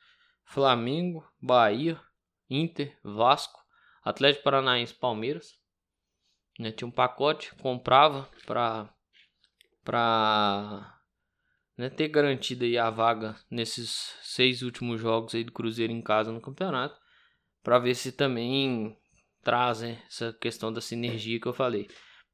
Flamengo, 0.46 1.24
Bahia, 1.41 2.00
Inter, 2.50 2.98
Vasco, 3.03 3.60
Atlético 4.03 4.44
Paranaense, 4.44 4.94
Palmeiras. 4.94 5.60
Né? 6.60 6.72
Tinha 6.72 6.88
um 6.88 6.91
pacote, 6.91 7.53
comprava 7.56 8.29
para 8.46 8.91
para 9.84 11.00
né, 11.77 11.89
ter 11.89 12.10
garantido 12.10 12.65
aí 12.65 12.77
a 12.77 12.89
vaga 12.89 13.38
nesses 13.50 14.17
seis 14.22 14.62
últimos 14.62 15.00
jogos 15.00 15.34
aí 15.34 15.46
do 15.46 15.51
Cruzeiro 15.53 15.94
em 15.94 16.01
casa 16.01 16.29
no 16.29 16.41
campeonato, 16.41 17.00
para 17.63 17.79
ver 17.79 17.96
se 17.96 18.12
também 18.12 18.98
trazem 19.44 19.98
essa 20.08 20.34
questão 20.34 20.74
da 20.74 20.82
sinergia 20.82 21.39
que 21.39 21.48
eu 21.48 21.53
falei. 21.53 21.88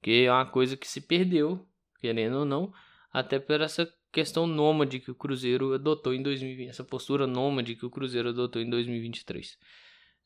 Porque 0.04 0.26
é 0.28 0.32
uma 0.34 0.46
coisa 0.46 0.76
que 0.76 0.86
se 0.86 1.00
perdeu, 1.00 1.66
querendo 2.02 2.40
ou 2.40 2.46
não, 2.46 2.74
até 3.10 3.40
por 3.40 3.62
essa 3.62 3.90
questão 4.12 4.46
nômade 4.46 5.00
que 5.00 5.10
o 5.10 5.16
Cruzeiro 5.16 5.74
adotou 5.74 6.14
em 6.14 6.22
2020, 6.22 6.68
essa 6.68 6.84
postura 6.84 7.26
nômade 7.26 7.74
que 7.74 7.86
o 7.86 7.90
Cruzeiro 7.90 8.28
adotou 8.28 8.62
em 8.62 8.70
2023, 8.70 9.58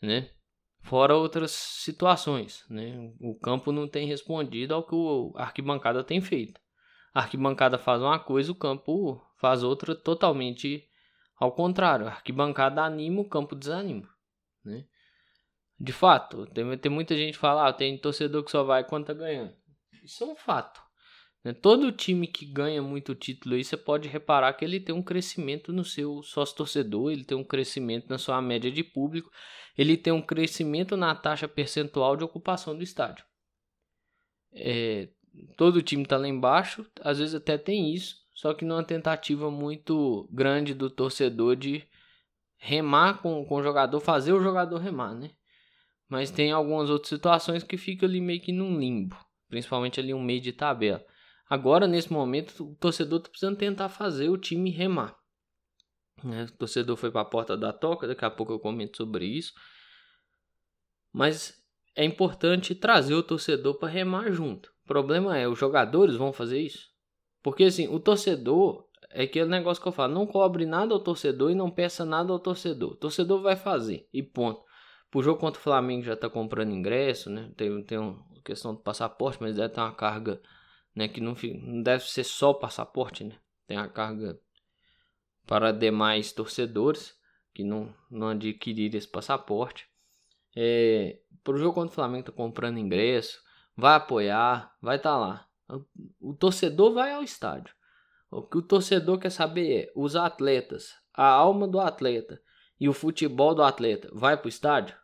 né? 0.02 0.32
Fora 0.82 1.16
outras 1.16 1.52
situações, 1.52 2.66
né? 2.68 3.14
O 3.20 3.36
campo 3.36 3.72
não 3.72 3.88
tem 3.88 4.08
respondido 4.08 4.74
ao 4.74 4.82
que 4.82 4.96
a 5.36 5.44
arquibancada 5.44 6.04
tem 6.04 6.20
feito. 6.22 6.60
A 7.14 7.20
arquibancada 7.20 7.78
faz 7.78 8.02
uma 8.02 8.18
coisa, 8.18 8.52
o 8.52 8.56
campo 8.56 9.24
faz 9.40 9.62
outra 9.62 9.94
totalmente 9.94 10.90
ao 11.40 11.52
contrário. 11.52 12.08
A 12.08 12.14
arquibancada 12.14 12.82
anima, 12.82 13.22
o 13.22 13.30
campo 13.30 13.56
desanima, 13.56 14.10
né? 14.66 14.86
De 15.80 15.94
fato, 15.94 16.48
tem, 16.48 16.76
tem 16.80 16.92
muita 16.92 17.16
gente 17.16 17.34
que 17.34 17.40
fala, 17.40 17.68
ah, 17.68 17.74
tem 17.74 17.96
torcedor 17.96 18.44
que 18.44 18.50
só 18.50 18.64
vai 18.64 18.84
quando 18.84 19.06
tá 19.06 19.14
ganhando. 19.14 19.54
Isso 20.08 20.24
é 20.24 20.28
um 20.28 20.36
fato. 20.36 20.82
Né? 21.44 21.54
Todo 21.54 21.92
time 21.92 22.28
que 22.28 22.46
ganha 22.46 22.82
muito 22.82 23.14
título 23.14 23.56
aí, 23.56 23.64
você 23.64 23.76
pode 23.76 24.08
reparar 24.08 24.54
que 24.54 24.64
ele 24.64 24.80
tem 24.80 24.96
um 24.96 25.04
crescimento 25.04 25.74
no 25.74 25.84
seu 25.84 26.24
sócio-torcedor, 26.24 27.12
ele 27.12 27.26
tem 27.26 27.38
um 27.38 27.44
crescimento 27.44 28.08
na 28.10 28.18
sua 28.18 28.42
média 28.42 28.72
de 28.72 28.84
público, 28.84 29.30
ele 29.78 29.98
tem 29.98 30.14
um 30.14 30.22
crescimento 30.22 30.96
na 30.96 31.14
taxa 31.14 31.48
percentual 31.48 32.16
de 32.16 32.24
ocupação 32.24 32.76
do 32.76 32.84
estádio. 32.84 33.26
É, 34.54 35.10
todo 35.58 35.82
time 35.82 36.06
tá 36.06 36.18
lá 36.18 36.28
embaixo, 36.28 36.90
às 37.02 37.20
vezes 37.20 37.36
até 37.36 37.58
tem 37.58 37.94
isso, 37.94 38.16
só 38.34 38.54
que 38.54 38.64
numa 38.64 38.84
tentativa 38.84 39.52
muito 39.52 40.30
grande 40.32 40.74
do 40.74 40.90
torcedor 40.90 41.58
de 41.58 41.86
remar 42.56 43.22
com, 43.22 43.46
com 43.46 43.56
o 43.56 43.64
jogador, 43.64 44.00
fazer 44.00 44.32
o 44.32 44.42
jogador 44.42 44.78
remar, 44.78 45.14
né? 45.14 45.32
Mas 46.08 46.32
tem 46.32 46.54
algumas 46.54 46.90
outras 46.90 47.10
situações 47.10 47.64
que 47.64 47.76
fica 47.76 48.06
ali 48.06 48.22
meio 48.22 48.42
que 48.42 48.54
num 48.54 48.80
limbo. 48.80 49.27
Principalmente 49.50 50.00
ali 50.00 50.14
um 50.14 50.22
meio 50.22 50.42
de 50.42 50.52
tabela. 50.52 51.04
Agora, 51.50 51.88
nesse 51.88 52.12
momento, 52.12 52.64
o 52.64 52.76
torcedor 52.76 53.20
está 53.20 53.30
precisando 53.30 53.58
tentar 53.58 53.90
fazer 53.90 54.30
o 54.30 54.38
time 54.38 54.70
remar. 54.70 55.16
Né? 56.24 56.46
O 56.46 56.58
torcedor 56.58 56.98
foi 56.98 57.12
para 57.12 57.22
a 57.22 57.26
porta 57.26 57.56
da 57.56 57.72
toca, 57.72 58.08
daqui 58.08 58.26
a 58.26 58.30
pouco 58.30 58.52
eu 58.52 58.60
comento 58.60 58.98
sobre 58.98 59.26
isso. 59.26 59.54
Mas 61.14 61.64
é 61.96 62.04
importante 62.04 62.76
trazer 62.76 63.16
o 63.16 63.24
torcedor 63.24 63.76
para 63.76 63.88
remar 63.88 64.32
junto. 64.32 64.72
O 64.84 64.88
problema 64.88 65.38
é, 65.38 65.48
os 65.48 65.58
jogadores 65.58 66.16
vão 66.16 66.34
fazer 66.34 66.60
isso? 66.60 66.88
Porque 67.42 67.64
assim, 67.66 67.88
o 67.88 68.00
torcedor 68.00 68.86
é 69.10 69.24
aquele 69.24 69.50
negócio 69.50 69.82
que 69.82 69.88
eu 69.88 69.94
falo, 69.94 70.14
não 70.14 70.28
cobre 70.28 70.66
nada 70.66 70.94
ao 70.94 71.00
torcedor 71.00 71.50
e 71.50 71.56
não 71.56 71.72
peça 71.72 72.06
nada 72.06 72.32
ao 72.32 72.40
torcedor. 72.40 72.92
O 72.92 72.96
torcedor 72.96 73.42
vai 73.42 73.56
fazer 73.56 74.08
e 74.14 74.22
ponto. 74.22 74.62
Pro 75.10 75.24
jogo 75.24 75.40
contra 75.40 75.60
o 75.60 75.64
Flamengo 75.64 76.04
já 76.04 76.18
tá 76.18 76.30
comprando 76.30 76.74
ingresso, 76.74 77.30
né? 77.30 77.50
Tem, 77.56 77.84
tem 77.84 77.98
uma 77.98 78.37
questão 78.48 78.74
do 78.74 78.80
passaporte, 78.80 79.38
mas 79.42 79.56
deve 79.56 79.74
ter 79.74 79.82
uma 79.82 79.94
carga, 79.94 80.42
né? 80.96 81.08
Que 81.08 81.20
não, 81.20 81.36
não 81.62 81.84
deve 81.84 82.04
ser 82.06 82.24
só 82.24 82.54
passaporte, 82.54 83.24
né? 83.24 83.36
Tem 83.68 83.78
a 83.78 83.88
carga 83.88 84.40
para 85.46 85.72
demais 85.72 86.32
torcedores 86.32 87.16
que 87.54 87.64
não, 87.64 87.94
não 88.10 88.30
adquirirem 88.30 88.98
esse 88.98 89.08
passaporte. 89.08 89.90
É, 90.56 91.20
pro 91.44 91.58
jogo 91.58 91.74
contra 91.74 91.92
o 91.92 91.96
Flamengo 91.96 92.26
tá 92.26 92.32
comprando 92.32 92.80
ingresso, 92.80 93.42
vai 93.76 93.96
apoiar, 93.96 94.76
vai 94.82 94.96
estar 94.96 95.12
tá 95.12 95.18
lá. 95.18 95.48
O, 95.70 96.32
o 96.32 96.34
torcedor 96.34 96.94
vai 96.94 97.12
ao 97.14 97.24
estádio. 97.24 97.76
O 98.32 98.42
que 98.42 98.58
o 98.58 98.62
torcedor 98.62 99.20
quer 99.20 99.30
saber 99.30 99.84
é 99.84 99.92
os 99.96 100.16
atletas, 100.16 100.94
a 101.14 101.26
alma 101.28 101.68
do 101.68 101.80
atleta 101.80 102.42
e 102.80 102.88
o 102.88 102.94
futebol 102.94 103.56
do 103.56 103.64
atleta 103.64 104.10
vai 104.14 104.38
pro 104.38 104.50
estádio? 104.50 104.96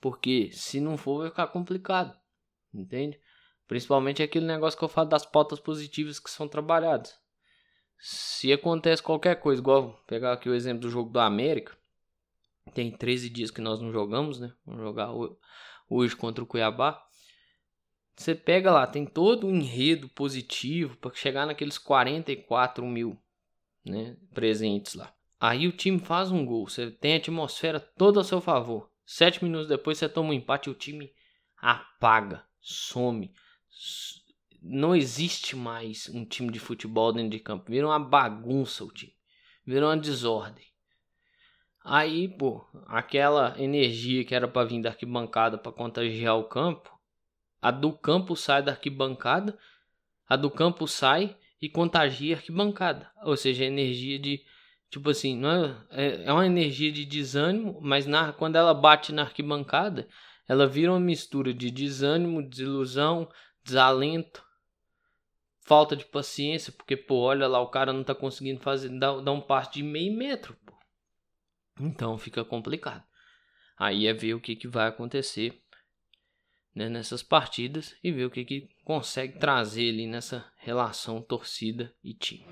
Porque 0.00 0.50
se 0.52 0.80
não 0.80 0.96
for, 0.96 1.20
vai 1.20 1.30
ficar 1.30 1.46
complicado. 1.46 2.14
Entende? 2.74 3.20
Principalmente 3.66 4.22
aquele 4.22 4.46
negócio 4.46 4.78
que 4.78 4.84
eu 4.84 4.88
falo 4.88 5.08
das 5.08 5.24
pautas 5.24 5.60
positivas 5.60 6.18
que 6.18 6.30
são 6.30 6.48
trabalhadas. 6.48 7.18
Se 7.98 8.52
acontece 8.52 9.02
qualquer 9.02 9.36
coisa, 9.36 9.62
igual 9.62 10.02
pegar 10.06 10.32
aqui 10.32 10.48
o 10.48 10.54
exemplo 10.54 10.82
do 10.82 10.90
jogo 10.90 11.10
do 11.10 11.20
América, 11.20 11.76
tem 12.74 12.90
13 12.90 13.30
dias 13.30 13.50
que 13.50 13.60
nós 13.60 13.80
não 13.80 13.92
jogamos, 13.92 14.40
né? 14.40 14.52
Vamos 14.66 14.82
jogar 14.82 15.10
hoje 15.88 16.16
contra 16.16 16.42
o 16.42 16.46
Cuiabá. 16.46 17.02
Você 18.16 18.34
pega 18.34 18.70
lá, 18.70 18.86
tem 18.86 19.06
todo 19.06 19.46
um 19.46 19.56
enredo 19.56 20.08
positivo 20.08 20.96
para 20.96 21.14
chegar 21.14 21.46
naqueles 21.46 21.78
44 21.78 22.84
mil 22.86 23.18
né, 23.84 24.16
presentes 24.32 24.94
lá. 24.94 25.12
Aí 25.40 25.66
o 25.66 25.72
time 25.72 25.98
faz 25.98 26.30
um 26.30 26.44
gol, 26.44 26.68
você 26.68 26.90
tem 26.90 27.14
a 27.14 27.16
atmosfera 27.16 27.80
toda 27.80 28.20
a 28.20 28.24
seu 28.24 28.40
favor. 28.40 28.90
Sete 29.04 29.44
minutos 29.44 29.68
depois 29.68 29.98
você 29.98 30.08
toma 30.08 30.30
um 30.30 30.32
empate 30.32 30.68
e 30.68 30.72
o 30.72 30.74
time 30.74 31.12
apaga, 31.58 32.44
some. 32.64 33.30
Não 34.62 34.96
existe 34.96 35.54
mais 35.54 36.08
um 36.08 36.24
time 36.24 36.50
de 36.50 36.58
futebol 36.58 37.12
dentro 37.12 37.30
de 37.30 37.38
campo. 37.38 37.70
Vira 37.70 37.86
uma 37.86 38.00
bagunça 38.00 38.82
o 38.82 38.90
time. 38.90 39.14
Vira 39.66 39.86
uma 39.86 39.96
desordem. 39.96 40.64
Aí, 41.84 42.28
pô, 42.28 42.66
aquela 42.86 43.54
energia 43.60 44.24
que 44.24 44.34
era 44.34 44.48
para 44.48 44.66
vir 44.66 44.80
da 44.80 44.88
arquibancada 44.88 45.58
para 45.58 45.70
contagiar 45.70 46.38
o 46.38 46.44
campo, 46.44 46.90
a 47.60 47.70
do 47.70 47.92
campo 47.92 48.34
sai 48.34 48.62
da 48.62 48.72
arquibancada, 48.72 49.58
a 50.26 50.34
do 50.34 50.50
campo 50.50 50.88
sai 50.88 51.36
e 51.60 51.68
contagia 51.68 52.34
a 52.34 52.38
arquibancada. 52.38 53.10
Ou 53.22 53.36
seja, 53.36 53.64
a 53.64 53.66
energia 53.66 54.18
de 54.18 54.42
Tipo 54.94 55.10
assim, 55.10 55.36
não 55.36 55.50
é, 55.50 55.76
é, 55.90 56.24
é 56.26 56.32
uma 56.32 56.46
energia 56.46 56.92
de 56.92 57.04
desânimo, 57.04 57.80
mas 57.82 58.06
na, 58.06 58.32
quando 58.32 58.54
ela 58.54 58.72
bate 58.72 59.12
na 59.12 59.22
arquibancada, 59.22 60.06
ela 60.48 60.66
vira 60.66 60.92
uma 60.92 61.00
mistura 61.00 61.52
de 61.52 61.70
desânimo, 61.70 62.46
desilusão, 62.46 63.28
desalento, 63.62 64.44
falta 65.62 65.96
de 65.96 66.04
paciência, 66.04 66.72
porque, 66.72 66.96
pô, 66.96 67.20
olha 67.20 67.46
lá, 67.48 67.60
o 67.60 67.70
cara 67.70 67.92
não 67.92 68.04
tá 68.04 68.14
conseguindo 68.14 68.60
fazer, 68.60 68.90
dar, 68.98 69.14
um 69.30 69.40
passo 69.40 69.72
de 69.72 69.82
meio 69.82 70.16
metro, 70.16 70.56
pô. 70.64 70.74
Então 71.80 72.18
fica 72.18 72.44
complicado. 72.44 73.02
Aí 73.76 74.06
é 74.06 74.12
ver 74.12 74.34
o 74.34 74.40
que, 74.40 74.54
que 74.54 74.68
vai 74.68 74.86
acontecer 74.86 75.60
né, 76.74 76.88
nessas 76.88 77.22
partidas 77.22 77.96
e 78.02 78.12
ver 78.12 78.26
o 78.26 78.30
que, 78.30 78.44
que 78.44 78.68
consegue 78.84 79.38
trazer 79.38 79.88
ali 79.88 80.06
nessa 80.06 80.44
relação 80.58 81.22
torcida 81.22 81.94
e 82.02 82.14
time. 82.14 82.46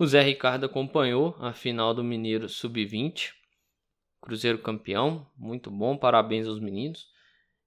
O 0.00 0.06
Zé 0.06 0.22
Ricardo 0.22 0.64
acompanhou 0.64 1.34
a 1.40 1.52
final 1.52 1.92
do 1.92 2.04
Mineiro 2.04 2.48
Sub-20. 2.48 3.32
Cruzeiro 4.20 4.58
campeão, 4.58 5.26
muito 5.36 5.72
bom, 5.72 5.96
parabéns 5.96 6.46
aos 6.46 6.60
meninos. 6.60 7.08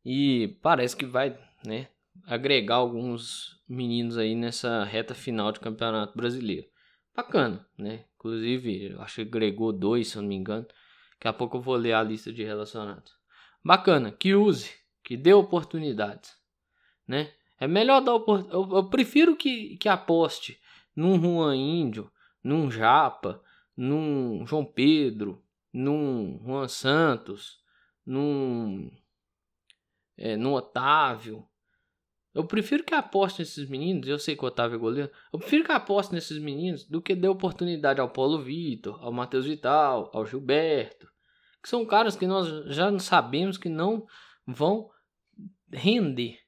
E 0.05 0.57
parece 0.61 0.95
que 0.95 1.05
vai 1.05 1.37
né, 1.65 1.89
agregar 2.25 2.75
alguns 2.75 3.61
meninos 3.67 4.17
aí 4.17 4.33
nessa 4.33 4.85
reta 4.85 5.13
final 5.13 5.51
de 5.51 5.59
campeonato 5.59 6.15
brasileiro. 6.15 6.67
Bacana, 7.13 7.67
né? 7.77 8.05
Inclusive, 8.15 8.95
acho 8.99 9.15
que 9.15 9.21
agregou 9.23 9.73
dois, 9.73 10.07
se 10.07 10.15
eu 10.15 10.21
não 10.21 10.29
me 10.29 10.35
engano. 10.35 10.65
Daqui 11.15 11.27
a 11.27 11.33
pouco 11.33 11.57
eu 11.57 11.61
vou 11.61 11.75
ler 11.75 11.91
a 11.91 12.01
lista 12.01 12.31
de 12.31 12.45
relacionados. 12.45 13.11
Bacana, 13.61 14.09
que 14.09 14.33
use, 14.35 14.71
que 15.03 15.17
dê 15.17 15.33
oportunidades, 15.33 16.33
né? 17.05 17.33
É 17.59 17.67
melhor 17.67 17.99
dar 17.99 18.13
oportunidade. 18.13 18.55
Eu, 18.57 18.77
eu, 18.77 18.89
prefiro 18.89 19.35
que, 19.35 19.75
que 19.75 19.89
aposte 19.89 20.57
num 20.95 21.21
Juan 21.21 21.57
Índio, 21.57 22.09
num 22.43 22.69
Japa, 22.69 23.41
num 23.75 24.45
João 24.45 24.65
Pedro, 24.65 25.43
num 25.71 26.39
Juan 26.43 26.67
Santos, 26.67 27.61
num, 28.05 28.91
é, 30.17 30.35
num 30.35 30.53
Otávio. 30.53 31.47
Eu 32.33 32.45
prefiro 32.45 32.83
que 32.83 32.93
aposte 32.93 33.39
nesses 33.39 33.67
meninos. 33.67 34.07
Eu 34.07 34.17
sei 34.17 34.35
que 34.35 34.43
o 34.43 34.47
Otávio 34.47 34.75
é 34.75 34.79
goleiro. 34.79 35.11
Eu 35.33 35.39
prefiro 35.39 35.65
que 35.65 35.71
aposte 35.71 36.13
nesses 36.13 36.37
meninos 36.37 36.85
do 36.85 37.01
que 37.01 37.15
dê 37.15 37.27
oportunidade 37.27 37.99
ao 37.99 38.09
Paulo 38.09 38.41
Vitor, 38.41 38.97
ao 39.03 39.11
Matheus 39.11 39.45
Vital, 39.45 40.09
ao 40.13 40.25
Gilberto, 40.25 41.09
que 41.61 41.69
são 41.69 41.85
caras 41.85 42.15
que 42.15 42.25
nós 42.25 42.47
já 42.73 42.97
sabemos 42.99 43.57
que 43.57 43.69
não 43.69 44.07
vão 44.47 44.89
render, 45.71 46.39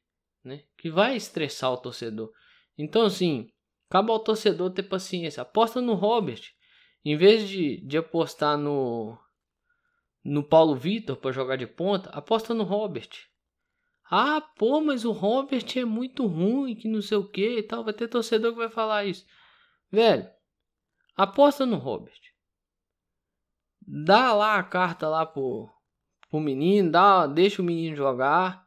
né? 0.43 0.63
Que 0.77 0.89
vai 0.89 1.15
estressar 1.15 1.71
o 1.71 1.77
torcedor. 1.77 2.31
Então, 2.77 3.05
assim, 3.05 3.52
cabe 3.93 4.09
ao 4.09 4.19
torcedor 4.19 4.71
ter 4.71 4.81
paciência. 4.81 5.43
Aposta 5.43 5.79
no 5.79 5.93
Robert. 5.93 6.41
Em 7.05 7.15
vez 7.15 7.47
de, 7.47 7.77
de 7.85 7.97
apostar 7.97 8.57
no, 8.57 9.15
no 10.23 10.43
Paulo 10.43 10.75
Vitor 10.75 11.15
para 11.17 11.31
jogar 11.31 11.57
de 11.57 11.67
ponta, 11.67 12.09
aposta 12.09 12.55
no 12.55 12.63
Robert. 12.63 13.09
Ah, 14.09 14.41
pô, 14.57 14.81
mas 14.81 15.05
o 15.05 15.11
Robert 15.11 15.65
é 15.75 15.85
muito 15.85 16.25
ruim, 16.25 16.75
que 16.75 16.87
não 16.87 17.01
sei 17.03 17.17
o 17.17 17.29
que 17.29 17.59
e 17.59 17.63
tal. 17.63 17.83
Vai 17.83 17.93
ter 17.93 18.07
torcedor 18.07 18.53
que 18.53 18.57
vai 18.57 18.69
falar 18.69 19.05
isso. 19.05 19.27
Velho, 19.91 20.27
aposta 21.15 21.63
no 21.63 21.77
Robert 21.77 22.33
dá 23.87 24.33
lá 24.33 24.57
a 24.57 24.63
carta 24.63 25.07
lá 25.07 25.25
pro, 25.25 25.69
pro 26.29 26.39
menino, 26.39 26.91
dá, 26.91 27.27
deixa 27.27 27.61
o 27.61 27.65
menino 27.65 27.95
jogar 27.95 28.65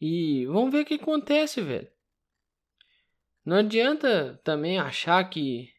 e 0.00 0.46
vamos 0.46 0.72
ver 0.72 0.82
o 0.82 0.84
que 0.84 0.94
acontece, 0.94 1.60
velho. 1.60 1.88
Não 3.44 3.58
adianta 3.58 4.40
também 4.42 4.78
achar 4.78 5.22
que 5.28 5.74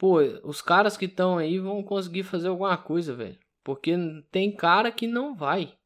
pô, 0.00 0.20
os 0.44 0.62
caras 0.62 0.96
que 0.96 1.04
estão 1.04 1.36
aí 1.36 1.58
vão 1.58 1.82
conseguir 1.82 2.22
fazer 2.22 2.48
alguma 2.48 2.76
coisa, 2.78 3.14
velho. 3.14 3.38
Porque 3.62 3.94
tem 4.32 4.50
cara 4.50 4.90
que 4.90 5.06
não 5.06 5.36
vai. 5.36 5.76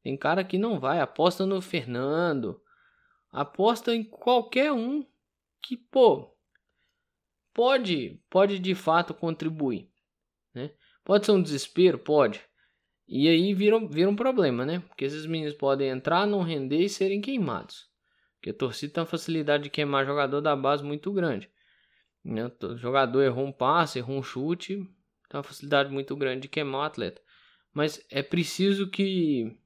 Tem 0.00 0.16
cara 0.16 0.44
que 0.44 0.56
não 0.56 0.78
vai. 0.78 1.00
Aposta 1.00 1.44
no 1.44 1.60
Fernando. 1.60 2.62
Aposta 3.32 3.94
em 3.94 4.04
qualquer 4.04 4.72
um 4.72 5.04
que, 5.60 5.76
pô, 5.76 6.32
pode, 7.52 8.20
pode 8.30 8.60
de 8.60 8.74
fato 8.74 9.12
contribuir, 9.12 9.90
né? 10.54 10.70
Pode 11.04 11.26
ser 11.26 11.32
um 11.32 11.42
desespero? 11.42 11.98
Pode. 11.98 12.40
E 13.08 13.28
aí 13.28 13.52
vira, 13.54 13.78
vira 13.88 14.08
um 14.08 14.16
problema, 14.16 14.64
né? 14.64 14.80
Porque 14.80 15.04
esses 15.04 15.26
meninos 15.26 15.54
podem 15.54 15.88
entrar, 15.88 16.26
não 16.26 16.42
render 16.42 16.82
e 16.82 16.88
serem 16.88 17.20
queimados. 17.20 17.91
Porque 18.42 18.50
a 18.50 18.54
torcida 18.54 18.92
tem 18.92 19.00
uma 19.00 19.06
facilidade 19.06 19.62
de 19.62 19.70
queimar 19.70 20.04
jogador 20.04 20.40
da 20.40 20.56
base 20.56 20.82
muito 20.82 21.12
grande. 21.12 21.48
Né? 22.24 22.50
O 22.60 22.76
jogador 22.76 23.22
errou 23.22 23.46
um 23.46 23.52
passe, 23.52 24.00
errou 24.00 24.18
um 24.18 24.22
chute, 24.22 24.78
tem 25.28 25.38
uma 25.38 25.44
facilidade 25.44 25.92
muito 25.92 26.16
grande 26.16 26.40
de 26.42 26.48
queimar 26.48 26.80
o 26.80 26.84
atleta. 26.84 27.22
Mas 27.72 28.04
é 28.10 28.20
preciso 28.20 28.90
que 28.90 29.56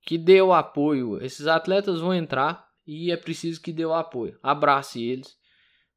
que 0.00 0.16
dê 0.16 0.40
o 0.40 0.54
apoio. 0.54 1.22
Esses 1.22 1.46
atletas 1.46 2.00
vão 2.00 2.14
entrar 2.14 2.66
e 2.86 3.12
é 3.12 3.16
preciso 3.16 3.60
que 3.60 3.74
dê 3.74 3.84
o 3.84 3.92
apoio. 3.92 4.38
Abrace 4.42 5.04
eles, 5.04 5.36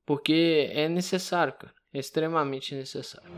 porque 0.06 0.70
é 0.74 0.90
necessário, 0.90 1.54
cara. 1.54 1.74
É 1.94 2.00
extremamente 2.00 2.76
necessário. 2.76 3.32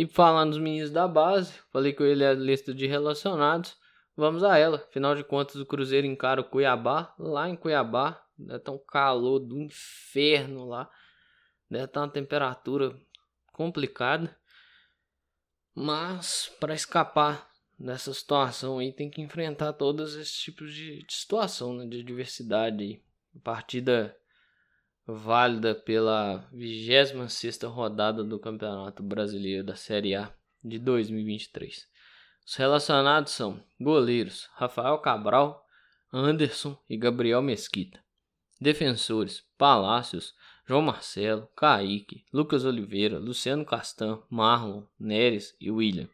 E 0.00 0.06
falando 0.06 0.52
dos 0.52 0.58
meninos 0.58 0.90
da 0.90 1.06
base, 1.06 1.52
falei 1.70 1.94
ia 2.00 2.16
ler 2.16 2.26
a 2.28 2.32
lista 2.32 2.72
de 2.72 2.86
relacionados. 2.86 3.76
Vamos 4.16 4.42
a 4.42 4.56
ela. 4.56 4.78
Afinal 4.78 5.14
de 5.14 5.22
contas, 5.22 5.56
o 5.56 5.66
Cruzeiro 5.66 6.06
encara 6.06 6.40
o 6.40 6.44
Cuiabá. 6.44 7.14
Lá 7.18 7.50
em 7.50 7.54
Cuiabá, 7.54 8.18
deve 8.34 8.56
estar 8.56 8.72
um 8.72 8.78
calor 8.78 9.40
do 9.40 9.58
inferno 9.58 10.64
lá. 10.64 10.90
Deve 11.68 11.84
estar 11.84 12.00
uma 12.00 12.08
temperatura 12.08 12.98
complicada. 13.52 14.34
Mas, 15.74 16.50
para 16.58 16.72
escapar 16.72 17.50
dessa 17.78 18.14
situação 18.14 18.78
aí, 18.78 18.94
tem 18.94 19.10
que 19.10 19.20
enfrentar 19.20 19.74
todos 19.74 20.14
esses 20.14 20.34
tipos 20.34 20.72
de, 20.72 21.04
de 21.04 21.12
situação, 21.12 21.74
né? 21.74 21.86
de 21.86 22.00
adversidade. 22.00 23.04
Partida 23.44 24.16
válida 25.06 25.74
pela 25.74 26.48
26 26.52 27.62
rodada 27.64 28.22
do 28.22 28.38
Campeonato 28.38 29.02
Brasileiro 29.02 29.64
da 29.64 29.74
Série 29.74 30.14
A 30.14 30.32
de 30.62 30.78
2023. 30.78 31.88
Os 32.46 32.56
relacionados 32.56 33.32
são 33.32 33.62
goleiros 33.80 34.48
Rafael 34.54 34.98
Cabral, 34.98 35.66
Anderson 36.12 36.78
e 36.88 36.96
Gabriel 36.96 37.42
Mesquita. 37.42 38.00
Defensores 38.60 39.44
Palácios, 39.56 40.34
João 40.66 40.82
Marcelo, 40.82 41.48
Kaique, 41.56 42.24
Lucas 42.32 42.64
Oliveira, 42.64 43.18
Luciano 43.18 43.64
Castan, 43.64 44.22
Marlon, 44.28 44.84
Neres 44.98 45.56
e 45.60 45.70
William. 45.70 46.08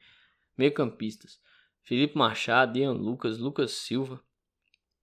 Meio-campistas 0.56 1.40
Felipe 1.82 2.18
Machado, 2.18 2.78
Ian 2.78 2.92
Lucas, 2.92 3.38
Lucas 3.38 3.70
Silva, 3.72 4.20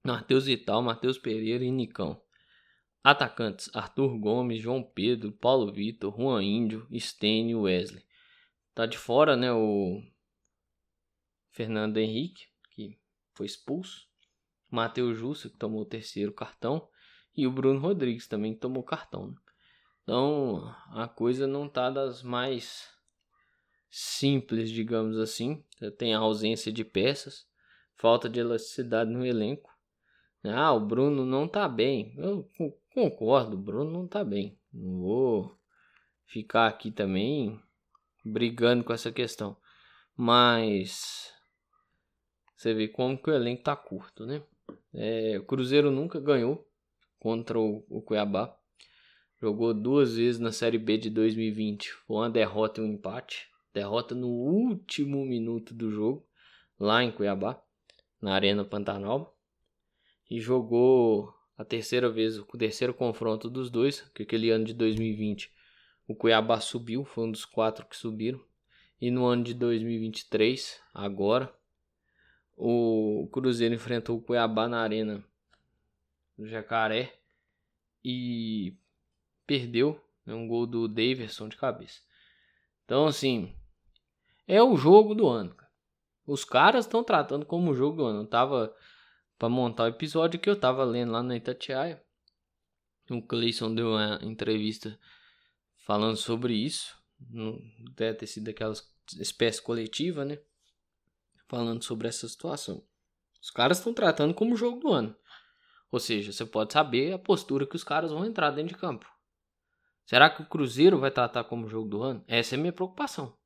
Matheus 0.04 0.46
Vital, 0.46 0.82
Matheus 0.82 1.18
Pereira 1.18 1.64
e 1.64 1.72
Nicão. 1.72 2.22
Atacantes: 3.04 3.70
Arthur 3.74 4.18
Gomes, 4.18 4.62
João 4.62 4.82
Pedro, 4.82 5.32
Paulo 5.32 5.74
Vitor, 5.74 6.16
Juan 6.16 6.42
Índio, 6.42 6.88
Stênio 6.98 7.62
Wesley. 7.62 8.06
Tá 8.74 8.86
de 8.86 8.98
fora, 8.98 9.36
né, 9.36 9.52
o 9.52 10.02
Fernando 11.52 11.98
Henrique, 11.98 12.48
que 12.72 12.98
foi 13.34 13.46
expulso. 13.46 14.08
Matheus 14.72 15.18
Justo, 15.18 15.50
que 15.50 15.58
tomou 15.58 15.82
o 15.82 15.86
terceiro 15.86 16.34
cartão. 16.34 16.88
E 17.36 17.46
o 17.46 17.52
Bruno 17.52 17.80
Rodrigues 17.80 18.28
também 18.28 18.54
que 18.54 18.60
tomou 18.60 18.84
cartão. 18.84 19.28
Né? 19.28 19.36
Então, 20.04 20.76
a 20.92 21.08
coisa 21.08 21.46
não 21.46 21.68
tá 21.68 21.90
das 21.90 22.24
mais 22.24 22.90
simples, 23.90 24.72
digamos 24.72 25.18
assim. 25.18 25.64
Tem 25.98 26.14
a 26.14 26.20
ausência 26.20 26.72
de 26.72 26.84
peças, 26.84 27.48
falta 27.96 28.28
de 28.28 28.40
elasticidade 28.40 29.12
no 29.12 29.26
elenco. 29.26 29.72
Ah, 30.44 30.74
o 30.74 30.80
Bruno 30.80 31.26
não 31.26 31.48
tá 31.48 31.70
bem. 31.70 32.14
Eu 32.18 32.50
concordo, 32.94 33.56
o 33.56 33.60
Bruno 33.60 33.92
não 33.92 34.08
tá 34.08 34.24
bem. 34.24 34.58
Não 34.72 35.02
vou 35.02 35.60
ficar 36.26 36.68
aqui 36.68 36.92
também 36.92 37.60
brigando 38.24 38.84
com 38.84 38.94
essa 38.94 39.12
questão. 39.12 39.58
Mas 40.16 41.34
você 42.56 42.74
vê 42.74 42.88
como 42.88 43.18
que 43.18 43.30
o 43.30 43.34
elenco 43.34 43.64
tá 43.64 43.76
curto, 43.76 44.26
né? 44.26 44.44
É, 44.94 45.38
o 45.40 45.46
Cruzeiro 45.46 45.92
nunca 45.92 46.20
ganhou 46.20 46.68
contra 47.20 47.60
o, 47.60 47.86
o 47.90 48.02
Cuiabá. 48.02 48.56
Jogou 49.42 49.74
duas 49.74 50.16
vezes 50.16 50.40
na 50.40 50.52
Série 50.52 50.78
B 50.78 50.98
de 50.98 51.10
2020. 51.10 51.92
Foi 51.92 52.18
uma 52.18 52.30
derrota 52.30 52.80
e 52.80 52.84
um 52.84 52.94
empate. 52.94 53.50
Derrota 53.74 54.14
no 54.14 54.28
último 54.28 55.26
minuto 55.26 55.74
do 55.74 55.90
jogo, 55.90 56.26
lá 56.80 57.04
em 57.04 57.12
Cuiabá, 57.12 57.62
na 58.22 58.36
Arena 58.36 58.64
Pantanal 58.64 59.34
e 60.30 60.40
jogou 60.40 61.34
a 61.58 61.64
terceira 61.64 62.10
vez, 62.10 62.38
o 62.38 62.46
terceiro 62.58 62.94
confronto 62.94 63.50
dos 63.50 63.70
dois, 63.70 64.02
que 64.14 64.24
aquele 64.24 64.50
ano 64.50 64.66
de 64.66 64.74
2020 64.74 65.52
o 66.08 66.16
Cuiabá 66.16 66.60
subiu, 66.60 67.06
foi 67.06 67.26
um 67.26 67.32
dos 67.32 67.46
quatro 67.46 67.86
que 67.86 67.96
subiram. 67.96 68.42
E 69.00 69.10
no 69.10 69.26
ano 69.26 69.44
de 69.44 69.54
2023, 69.54 70.82
agora, 70.94 71.54
o 72.56 73.28
Cruzeiro 73.32 73.76
enfrentou 73.76 74.18
o 74.18 74.22
Cuiabá 74.22 74.68
na 74.68 74.82
Arena 74.82 75.24
do 76.38 76.48
Jacaré 76.48 77.14
e 78.04 78.76
perdeu. 79.46 80.00
Né, 80.26 80.34
um 80.34 80.48
gol 80.48 80.66
do 80.66 80.88
Daverson 80.88 81.50
de 81.50 81.58
cabeça. 81.58 82.00
Então, 82.86 83.06
assim, 83.06 83.54
é 84.48 84.62
o 84.62 84.76
jogo 84.76 85.14
do 85.14 85.28
ano. 85.28 85.56
Os 86.26 86.46
caras 86.46 86.86
estão 86.86 87.04
tratando 87.04 87.46
como 87.46 87.72
o 87.72 87.76
jogo 87.76 87.98
do 87.98 88.06
ano. 88.06 88.22
Eu 88.22 88.28
tava 88.28 88.74
para 89.44 89.50
montar 89.50 89.84
o 89.84 89.88
episódio 89.88 90.40
que 90.40 90.50
eu 90.50 90.58
tava 90.58 90.86
lendo 90.86 91.12
lá 91.12 91.22
na 91.22 91.36
Itatiaia. 91.36 92.02
O 93.10 93.22
Cleison 93.22 93.76
deu 93.76 93.90
uma 93.90 94.18
entrevista 94.22 94.98
falando 95.86 96.16
sobre 96.16 96.54
isso. 96.54 96.98
Deve 97.94 98.20
ter 98.20 98.28
sido 98.28 98.48
aquelas 98.48 98.90
espécie 99.20 99.62
coletiva, 99.62 100.24
né? 100.24 100.40
Falando 101.50 101.84
sobre 101.84 102.08
essa 102.08 102.26
situação. 102.26 102.88
Os 103.42 103.52
caras 103.52 103.80
estão 103.80 103.94
tratando 103.94 104.34
como 104.34 104.56
jogo 104.56 104.80
do 104.80 104.94
ano. 104.94 105.14
Ou 105.92 106.00
seja, 106.00 106.32
você 106.32 106.46
pode 106.46 106.72
saber 106.72 107.12
a 107.12 107.20
postura 107.20 107.68
que 107.68 107.76
os 107.76 107.84
caras 107.84 108.12
vão 108.12 108.24
entrar 108.24 108.50
dentro 108.50 108.74
de 108.74 108.80
campo. 108.80 109.06
Será 110.06 110.30
que 110.30 110.42
o 110.42 110.46
Cruzeiro 110.46 110.98
vai 110.98 111.12
tratar 111.12 111.44
como 111.44 111.68
jogo 111.68 111.90
do 111.90 112.02
ano? 112.02 112.24
Essa 112.30 112.56
é 112.56 112.58
a 112.58 112.62
minha 112.62 112.72
preocupação. 112.72 113.38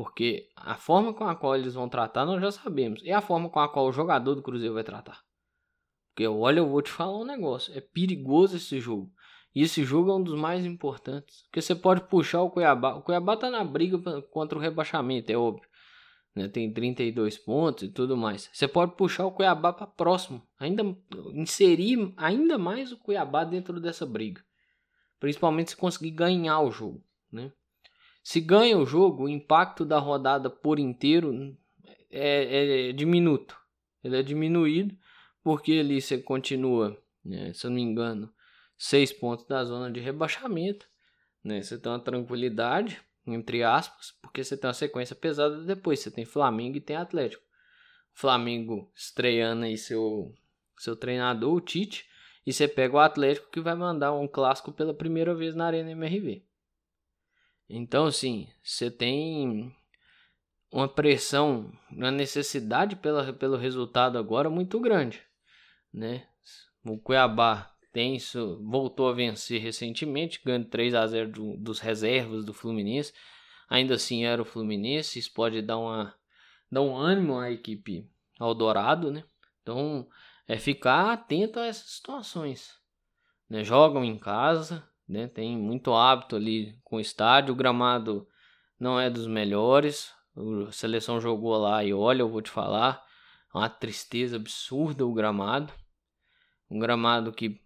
Porque 0.00 0.48
a 0.56 0.76
forma 0.76 1.12
com 1.12 1.24
a 1.24 1.36
qual 1.36 1.54
eles 1.54 1.74
vão 1.74 1.86
tratar 1.86 2.24
nós 2.24 2.40
já 2.40 2.50
sabemos. 2.50 3.02
E 3.04 3.12
a 3.12 3.20
forma 3.20 3.50
com 3.50 3.60
a 3.60 3.68
qual 3.68 3.86
o 3.86 3.92
jogador 3.92 4.34
do 4.34 4.42
Cruzeiro 4.42 4.72
vai 4.72 4.82
tratar. 4.82 5.20
Porque 6.08 6.26
olha, 6.26 6.60
eu 6.60 6.68
vou 6.70 6.80
te 6.80 6.90
falar 6.90 7.18
um 7.18 7.24
negócio. 7.26 7.76
É 7.76 7.82
perigoso 7.82 8.56
esse 8.56 8.80
jogo. 8.80 9.12
E 9.54 9.60
esse 9.60 9.84
jogo 9.84 10.10
é 10.10 10.14
um 10.14 10.22
dos 10.22 10.40
mais 10.40 10.64
importantes. 10.64 11.42
Porque 11.42 11.60
você 11.60 11.74
pode 11.74 12.08
puxar 12.08 12.40
o 12.40 12.50
Cuiabá. 12.50 12.94
O 12.94 13.02
Cuiabá 13.02 13.36
tá 13.36 13.50
na 13.50 13.62
briga 13.62 14.22
contra 14.30 14.56
o 14.56 14.60
rebaixamento, 14.62 15.30
é 15.30 15.36
óbvio. 15.36 15.68
Né? 16.34 16.48
Tem 16.48 16.72
32 16.72 17.36
pontos 17.36 17.82
e 17.82 17.92
tudo 17.92 18.16
mais. 18.16 18.48
Você 18.54 18.66
pode 18.66 18.96
puxar 18.96 19.26
o 19.26 19.32
Cuiabá 19.32 19.70
para 19.70 19.86
próximo. 19.86 20.42
Ainda 20.58 20.82
inserir 21.34 22.10
ainda 22.16 22.56
mais 22.56 22.90
o 22.90 22.96
Cuiabá 22.96 23.44
dentro 23.44 23.78
dessa 23.78 24.06
briga. 24.06 24.42
Principalmente 25.18 25.72
se 25.72 25.76
conseguir 25.76 26.12
ganhar 26.12 26.60
o 26.60 26.70
jogo, 26.70 27.04
né? 27.30 27.52
Se 28.22 28.40
ganha 28.40 28.76
o 28.78 28.86
jogo, 28.86 29.24
o 29.24 29.28
impacto 29.28 29.84
da 29.84 29.98
rodada 29.98 30.50
por 30.50 30.78
inteiro 30.78 31.56
é, 32.10 32.88
é 32.88 32.92
diminuto. 32.92 33.58
Ele 34.02 34.16
é 34.16 34.22
diminuído 34.22 34.96
porque 35.42 35.72
ali 35.72 36.00
você 36.00 36.18
continua, 36.18 36.96
né, 37.24 37.52
se 37.52 37.66
eu 37.66 37.70
não 37.70 37.76
me 37.76 37.82
engano, 37.82 38.32
seis 38.76 39.12
pontos 39.12 39.46
da 39.46 39.64
zona 39.64 39.90
de 39.90 40.00
rebaixamento. 40.00 40.88
Né? 41.42 41.62
Você 41.62 41.78
tem 41.78 41.90
uma 41.90 42.02
tranquilidade, 42.02 43.00
entre 43.26 43.62
aspas, 43.62 44.12
porque 44.22 44.44
você 44.44 44.56
tem 44.56 44.68
uma 44.68 44.74
sequência 44.74 45.16
pesada 45.16 45.62
depois. 45.64 46.00
Você 46.00 46.10
tem 46.10 46.24
Flamengo 46.24 46.76
e 46.76 46.80
tem 46.80 46.96
Atlético. 46.96 47.42
Flamengo 48.12 48.90
estreando 48.94 49.64
aí 49.64 49.78
seu, 49.78 50.34
seu 50.78 50.96
treinador, 50.96 51.54
o 51.54 51.60
Tite. 51.60 52.06
E 52.46 52.52
você 52.52 52.66
pega 52.66 52.96
o 52.96 52.98
Atlético 52.98 53.50
que 53.50 53.60
vai 53.60 53.74
mandar 53.74 54.12
um 54.12 54.26
clássico 54.26 54.72
pela 54.72 54.94
primeira 54.94 55.34
vez 55.34 55.54
na 55.54 55.66
Arena 55.66 55.90
MRV. 55.92 56.44
Então, 57.72 58.06
assim, 58.06 58.48
você 58.64 58.90
tem 58.90 59.72
uma 60.72 60.88
pressão, 60.88 61.72
uma 61.88 62.10
necessidade 62.10 62.96
pela, 62.96 63.32
pelo 63.32 63.56
resultado 63.56 64.18
agora 64.18 64.50
muito 64.50 64.80
grande, 64.80 65.22
né? 65.94 66.26
O 66.84 66.98
Cuiabá 66.98 67.72
tem 67.92 68.16
isso, 68.16 68.60
voltou 68.68 69.08
a 69.08 69.12
vencer 69.12 69.60
recentemente, 69.60 70.40
ganhando 70.44 70.68
3 70.68 70.94
a 70.94 71.06
0 71.06 71.30
do, 71.30 71.56
dos 71.58 71.78
reservas 71.78 72.44
do 72.44 72.52
Fluminense. 72.52 73.12
Ainda 73.68 73.94
assim 73.94 74.24
era 74.24 74.42
o 74.42 74.44
Fluminense, 74.44 75.20
isso 75.20 75.32
pode 75.32 75.62
dar 75.62 75.78
uma 75.78 76.12
dar 76.68 76.82
um 76.82 76.96
ânimo 76.96 77.38
à 77.38 77.52
equipe 77.52 78.08
ao 78.38 78.52
Dourado, 78.52 79.12
né? 79.12 79.22
Então, 79.62 80.08
é 80.48 80.58
ficar 80.58 81.12
atento 81.12 81.60
a 81.60 81.66
essas 81.66 81.90
situações. 81.90 82.74
Né? 83.48 83.62
Jogam 83.62 84.04
em 84.04 84.18
casa, 84.18 84.88
né? 85.10 85.26
tem 85.26 85.58
muito 85.58 85.92
hábito 85.92 86.36
ali 86.36 86.78
com 86.84 86.96
o 86.96 87.00
estádio, 87.00 87.52
o 87.52 87.56
gramado 87.56 88.28
não 88.78 88.98
é 88.98 89.10
dos 89.10 89.26
melhores. 89.26 90.12
A 90.68 90.70
seleção 90.70 91.20
jogou 91.20 91.56
lá 91.58 91.84
e 91.84 91.92
olha, 91.92 92.22
eu 92.22 92.30
vou 92.30 92.40
te 92.40 92.50
falar, 92.50 93.04
é 93.52 93.58
uma 93.58 93.68
tristeza 93.68 94.36
absurda 94.36 95.04
o 95.04 95.12
gramado. 95.12 95.72
Um 96.70 96.78
gramado 96.78 97.32
que 97.32 97.60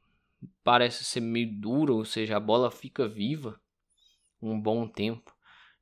parece 0.62 1.04
ser 1.04 1.20
meio 1.20 1.60
duro, 1.60 1.96
ou 1.96 2.04
seja, 2.04 2.38
a 2.38 2.40
bola 2.40 2.70
fica 2.70 3.06
viva 3.06 3.60
um 4.40 4.58
bom 4.58 4.88
tempo. 4.88 5.34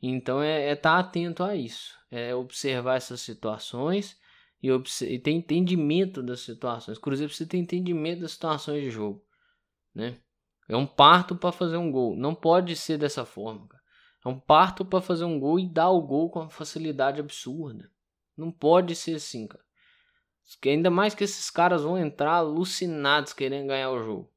Então 0.03 0.43
é 0.43 0.73
estar 0.73 0.95
tá 0.95 0.99
atento 0.99 1.45
a 1.45 1.55
isso, 1.55 1.97
é 2.11 2.35
observar 2.35 2.97
essas 2.97 3.21
situações 3.21 4.21
e, 4.61 4.69
e 4.69 5.19
ter 5.21 5.31
entendimento 5.31 6.21
das 6.21 6.41
situações. 6.41 6.99
Cruzeiro 6.99 7.29
precisa 7.31 7.49
ter 7.49 7.59
entendimento 7.59 8.23
das 8.23 8.33
situações 8.33 8.83
de 8.83 8.91
jogo, 8.91 9.25
né? 9.95 10.19
É 10.73 10.77
um 10.77 10.87
parto 10.87 11.37
para 11.37 11.53
fazer 11.53 11.77
um 11.77 11.91
gol. 11.93 12.17
Não 12.17 12.35
pode 12.35 12.75
ser 12.77 12.97
dessa 12.97 13.27
forma, 13.27 13.69
cara. 13.69 13.83
É 14.25 14.29
um 14.29 14.39
parto 14.39 14.85
para 14.85 15.03
fazer 15.03 15.25
um 15.25 15.39
gol 15.39 15.61
e 15.61 15.69
dar 15.69 15.91
o 15.91 16.01
gol 16.01 16.31
com 16.31 16.41
uma 16.41 16.49
facilidade 16.49 17.21
absurda. 17.21 17.91
Não 18.37 18.51
pode 18.51 18.95
ser 18.95 19.17
assim, 19.17 19.47
cara. 19.47 19.63
Ainda 20.65 20.91
mais 20.91 21.15
que 21.15 21.25
esses 21.25 21.51
caras 21.51 21.83
vão 21.83 21.99
entrar 21.99 22.37
alucinados 22.37 23.33
querendo 23.33 23.69
ganhar 23.69 23.91
o 23.91 24.03
jogo. 24.03 24.33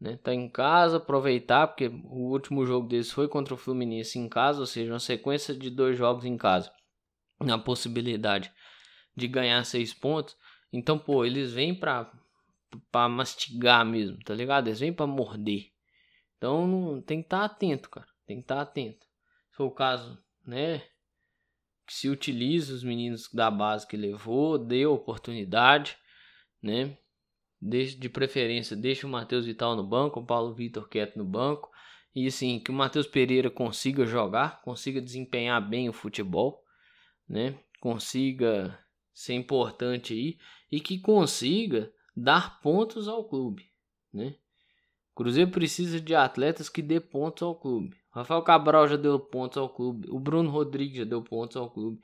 Né? 0.00 0.18
Tá 0.22 0.34
em 0.34 0.48
casa, 0.48 0.96
aproveitar, 0.96 1.68
porque 1.68 1.88
o 1.88 2.30
último 2.30 2.66
jogo 2.66 2.88
deles 2.88 3.12
foi 3.12 3.28
contra 3.28 3.54
o 3.54 3.56
Fluminense 3.56 4.18
em 4.18 4.28
casa, 4.28 4.60
ou 4.60 4.66
seja, 4.66 4.92
uma 4.92 4.98
sequência 4.98 5.54
de 5.54 5.70
dois 5.70 5.96
jogos 5.96 6.24
em 6.24 6.36
casa. 6.36 6.72
Na 7.40 7.58
possibilidade 7.58 8.52
de 9.14 9.28
ganhar 9.28 9.62
seis 9.64 9.94
pontos. 9.94 10.36
Então, 10.72 10.98
pô, 10.98 11.24
eles 11.24 11.52
vêm 11.52 11.74
pra, 11.74 12.10
pra 12.90 13.08
mastigar 13.08 13.84
mesmo, 13.84 14.18
tá 14.24 14.34
ligado? 14.34 14.68
Eles 14.68 14.80
vêm 14.80 14.92
pra 14.92 15.06
morder. 15.06 15.70
Então, 16.36 17.02
tem 17.06 17.20
que 17.20 17.26
estar 17.26 17.40
tá 17.40 17.44
atento, 17.44 17.90
cara. 17.90 18.06
Tem 18.26 18.36
que 18.36 18.44
estar 18.44 18.56
tá 18.56 18.62
atento. 18.62 19.04
Se 19.50 19.56
for 19.56 19.64
o 19.64 19.70
caso, 19.70 20.18
né? 20.44 20.80
Que 21.86 21.94
se 21.94 22.08
utilize 22.08 22.72
os 22.72 22.82
meninos 22.82 23.28
da 23.32 23.50
base 23.50 23.86
que 23.86 23.96
levou, 23.96 24.58
dê 24.58 24.86
oportunidade, 24.86 25.96
né? 26.62 26.98
Deixe, 27.60 27.96
de 27.96 28.08
preferência, 28.08 28.76
deixe 28.76 29.06
o 29.06 29.08
Matheus 29.08 29.46
Vital 29.46 29.74
no 29.76 29.86
banco, 29.86 30.20
o 30.20 30.26
Paulo 30.26 30.54
Vitor 30.54 30.88
quieto 30.88 31.16
no 31.16 31.24
banco. 31.24 31.70
E 32.14 32.26
assim, 32.26 32.58
que 32.58 32.70
o 32.70 32.74
Matheus 32.74 33.06
Pereira 33.06 33.50
consiga 33.50 34.04
jogar, 34.06 34.62
consiga 34.62 35.00
desempenhar 35.00 35.66
bem 35.66 35.88
o 35.88 35.92
futebol, 35.92 36.62
né? 37.28 37.58
Consiga 37.80 38.78
ser 39.12 39.34
importante 39.34 40.12
aí 40.12 40.38
e 40.70 40.80
que 40.80 40.98
consiga 40.98 41.92
dar 42.16 42.60
pontos 42.60 43.06
ao 43.08 43.24
clube, 43.24 43.70
né? 44.12 44.34
Cruzeiro 45.14 45.50
precisa 45.50 46.00
de 46.00 46.14
atletas 46.14 46.68
que 46.68 46.82
dê 46.82 47.00
pontos 47.00 47.42
ao 47.42 47.54
clube. 47.54 47.96
Rafael 48.10 48.42
Cabral 48.42 48.86
já 48.86 48.96
deu 48.96 49.18
pontos 49.18 49.56
ao 49.58 49.68
clube, 49.68 50.08
o 50.10 50.18
Bruno 50.18 50.50
Rodrigues 50.50 50.98
já 50.98 51.04
deu 51.04 51.22
pontos 51.22 51.56
ao 51.56 51.70
clube. 51.70 52.00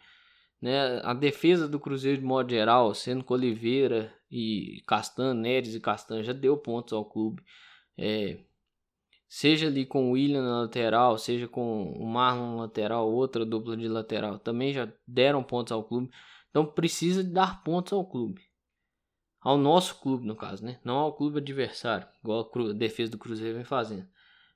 Né? 0.61 1.01
A 1.03 1.13
defesa 1.13 1.69
do 1.69 1.81
Cruzeiro 1.81 2.19
de 2.19 2.25
modo 2.25 2.51
geral, 2.51 2.95
sendo 2.95 3.25
com 3.25 3.35
Oliveira 3.35 4.15
e 4.31 4.83
Castan, 4.87 5.35
Neres 5.35 5.75
e 5.75 5.81
Castan, 5.81 6.23
já 6.23 6.33
deu 6.33 6.57
pontos 6.57 6.93
ao 6.93 7.05
clube. 7.05 7.43
É, 7.99 8.39
seja 9.29 9.67
ali 9.67 9.85
com 9.85 10.09
o 10.09 10.13
William 10.13 10.43
na 10.43 10.61
lateral, 10.63 11.19
seja 11.19 11.49
com 11.49 11.93
o 11.93 12.07
Marlon 12.07 12.57
na 12.57 12.63
lateral, 12.63 13.11
outra 13.11 13.45
dupla 13.45 13.77
de 13.77 13.89
lateral, 13.89 14.39
também 14.39 14.73
já 14.73 14.91
deram 15.07 15.43
pontos 15.43 15.73
ao 15.73 15.85
clube. 15.85 16.11
Então 16.51 16.65
precisa 16.65 17.25
dar 17.25 17.63
pontos 17.65 17.93
ao 17.93 18.07
clube. 18.07 18.52
Ao 19.43 19.59
nosso 19.59 19.97
clube, 19.97 20.27
no 20.27 20.37
caso, 20.37 20.65
né? 20.65 20.79
Não 20.85 20.97
ao 20.97 21.13
clube 21.13 21.39
adversário, 21.39 22.07
igual 22.23 22.51
a 22.55 22.73
defesa 22.73 23.11
do 23.11 23.19
Cruzeiro 23.19 23.57
vem 23.57 23.65
fazendo. 23.65 24.09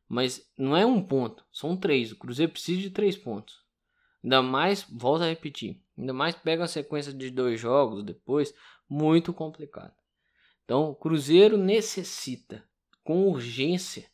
Mas 0.08 0.48
não 0.56 0.76
é 0.76 0.86
um 0.86 1.02
ponto, 1.02 1.44
são 1.52 1.76
três. 1.76 2.12
O 2.12 2.16
Cruzeiro 2.16 2.52
precisa 2.52 2.80
de 2.80 2.90
três 2.90 3.16
pontos. 3.16 3.64
Ainda 4.22 4.42
mais, 4.42 4.86
volta 4.88 5.24
a 5.24 5.28
repetir, 5.28 5.82
ainda 5.98 6.12
mais 6.12 6.36
pega 6.36 6.62
uma 6.62 6.68
sequência 6.68 7.12
de 7.12 7.30
dois 7.30 7.60
jogos 7.60 8.04
depois, 8.04 8.54
muito 8.88 9.32
complicado. 9.32 9.94
Então, 10.64 10.90
o 10.90 10.94
Cruzeiro 10.94 11.56
necessita, 11.56 12.64
com 13.02 13.28
urgência, 13.28 14.08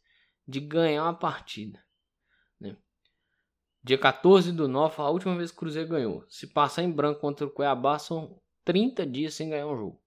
de 0.47 0.61
ganhar 0.61 1.05
uma 1.05 1.15
partida. 1.15 1.83
Dia 3.85 3.99
14 3.99 4.53
do 4.53 4.69
9 4.69 4.95
a 4.99 5.11
última 5.11 5.37
vez 5.37 5.51
que 5.51 5.57
o 5.57 5.59
Cruzeiro 5.59 5.89
ganhou. 5.89 6.25
Se 6.29 6.47
passar 6.47 6.85
em 6.85 6.91
branco 6.91 7.21
contra 7.21 7.45
o 7.45 7.51
Cuiabá, 7.51 7.99
são 7.99 8.41
30 8.65 9.05
dias 9.05 9.35
sem 9.35 9.51
ganhar 9.51 9.67
um 9.67 9.77
jogo. 9.77 10.01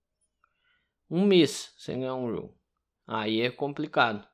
Um 1.09 1.25
mês 1.25 1.73
sem 1.77 1.99
ganhar 1.99 2.15
um 2.15 2.29
jogo. 2.29 2.57
Aí 3.07 3.41
é 3.41 3.51
complicado. 3.51 4.27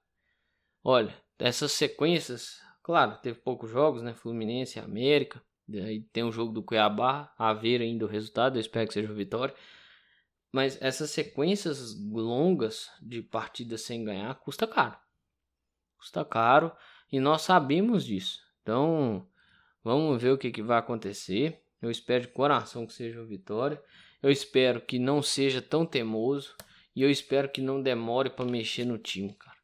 Olha, 0.83 1.13
essas 1.37 1.71
sequências, 1.73 2.61
claro, 2.81 3.17
teve 3.21 3.39
poucos 3.39 3.69
jogos, 3.69 4.01
né? 4.01 4.13
Fluminense, 4.13 4.79
América. 4.79 5.41
Aí 5.69 6.01
tem 6.13 6.23
o 6.23 6.31
jogo 6.31 6.51
do 6.51 6.63
Cuiabá, 6.63 7.33
a 7.37 7.53
ver 7.53 7.81
ainda 7.81 8.05
o 8.05 8.07
resultado, 8.07 8.57
eu 8.57 8.61
espero 8.61 8.87
que 8.87 8.93
seja 8.93 9.13
vitória. 9.13 9.55
Mas 10.51 10.81
essas 10.81 11.11
sequências 11.11 11.95
longas 12.11 12.89
de 13.01 13.21
partidas 13.21 13.81
sem 13.81 14.03
ganhar 14.03 14.35
custa 14.35 14.67
caro. 14.67 14.97
Custa 15.97 16.25
caro 16.25 16.71
e 17.11 17.19
nós 17.19 17.43
sabemos 17.43 18.05
disso. 18.05 18.41
Então, 18.61 19.27
Vamos 19.83 20.21
ver 20.21 20.31
o 20.31 20.37
que, 20.37 20.51
que 20.51 20.61
vai 20.61 20.77
acontecer. 20.77 21.59
Eu 21.81 21.89
espero 21.89 22.21
de 22.23 22.29
coração 22.29 22.85
que 22.85 22.93
seja 22.93 23.19
uma 23.19 23.25
vitória. 23.25 23.81
Eu 24.21 24.29
espero 24.29 24.81
que 24.81 24.99
não 24.99 25.21
seja 25.21 25.61
tão 25.61 25.85
teimoso. 25.85 26.55
E 26.95 27.01
eu 27.01 27.09
espero 27.09 27.49
que 27.49 27.61
não 27.61 27.81
demore 27.81 28.29
para 28.29 28.45
mexer 28.45 28.85
no 28.85 28.97
time, 28.97 29.33
cara. 29.33 29.57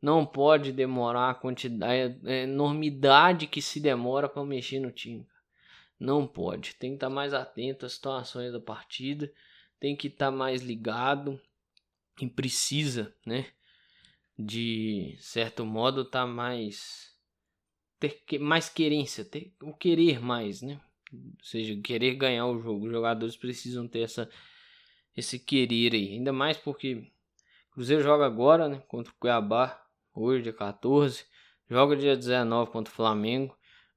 Não 0.00 0.26
pode 0.26 0.72
demorar 0.72 1.30
a 1.30 1.34
quantidade, 1.34 2.18
a 2.26 2.32
enormidade 2.32 3.46
que 3.46 3.62
se 3.62 3.78
demora 3.78 4.28
para 4.28 4.44
mexer 4.44 4.80
no 4.80 4.90
time. 4.90 5.24
Não 5.98 6.26
pode. 6.26 6.74
Tem 6.74 6.90
que 6.90 6.96
estar 6.96 7.08
tá 7.08 7.14
mais 7.14 7.32
atento 7.32 7.86
às 7.86 7.92
situações 7.92 8.52
da 8.52 8.58
partida. 8.58 9.32
Tem 9.78 9.94
que 9.94 10.08
estar 10.08 10.26
tá 10.26 10.30
mais 10.32 10.60
ligado. 10.60 11.40
E 12.20 12.26
precisa, 12.28 13.14
né? 13.24 13.46
De 14.36 15.16
certo 15.20 15.64
modo, 15.64 16.04
tá 16.04 16.26
mais. 16.26 17.16
Ter 18.00 18.40
mais 18.40 18.68
querência. 18.68 19.24
Ter 19.24 19.54
o 19.62 19.72
querer 19.72 20.20
mais, 20.20 20.62
né? 20.62 20.80
Ou 21.12 21.44
seja, 21.44 21.80
querer 21.82 22.14
ganhar 22.14 22.46
o 22.46 22.60
jogo. 22.60 22.86
Os 22.86 22.92
jogadores 22.92 23.36
precisam 23.36 23.86
ter 23.86 24.00
essa, 24.00 24.28
esse 25.16 25.38
querer 25.38 25.94
aí. 25.94 26.14
Ainda 26.14 26.32
mais 26.32 26.56
porque 26.56 26.94
o 27.70 27.74
Cruzeiro 27.74 28.02
joga 28.02 28.26
agora, 28.26 28.68
né? 28.68 28.82
Contra 28.88 29.12
o 29.12 29.16
Cuiabá. 29.16 29.80
Hoje, 30.14 30.42
dia 30.42 30.52
14. 30.52 31.24
Joga 31.68 31.96
dia 31.96 32.16
19 32.16 32.70
contra 32.70 32.92
o 32.92 32.96
Flamengo 32.96 33.56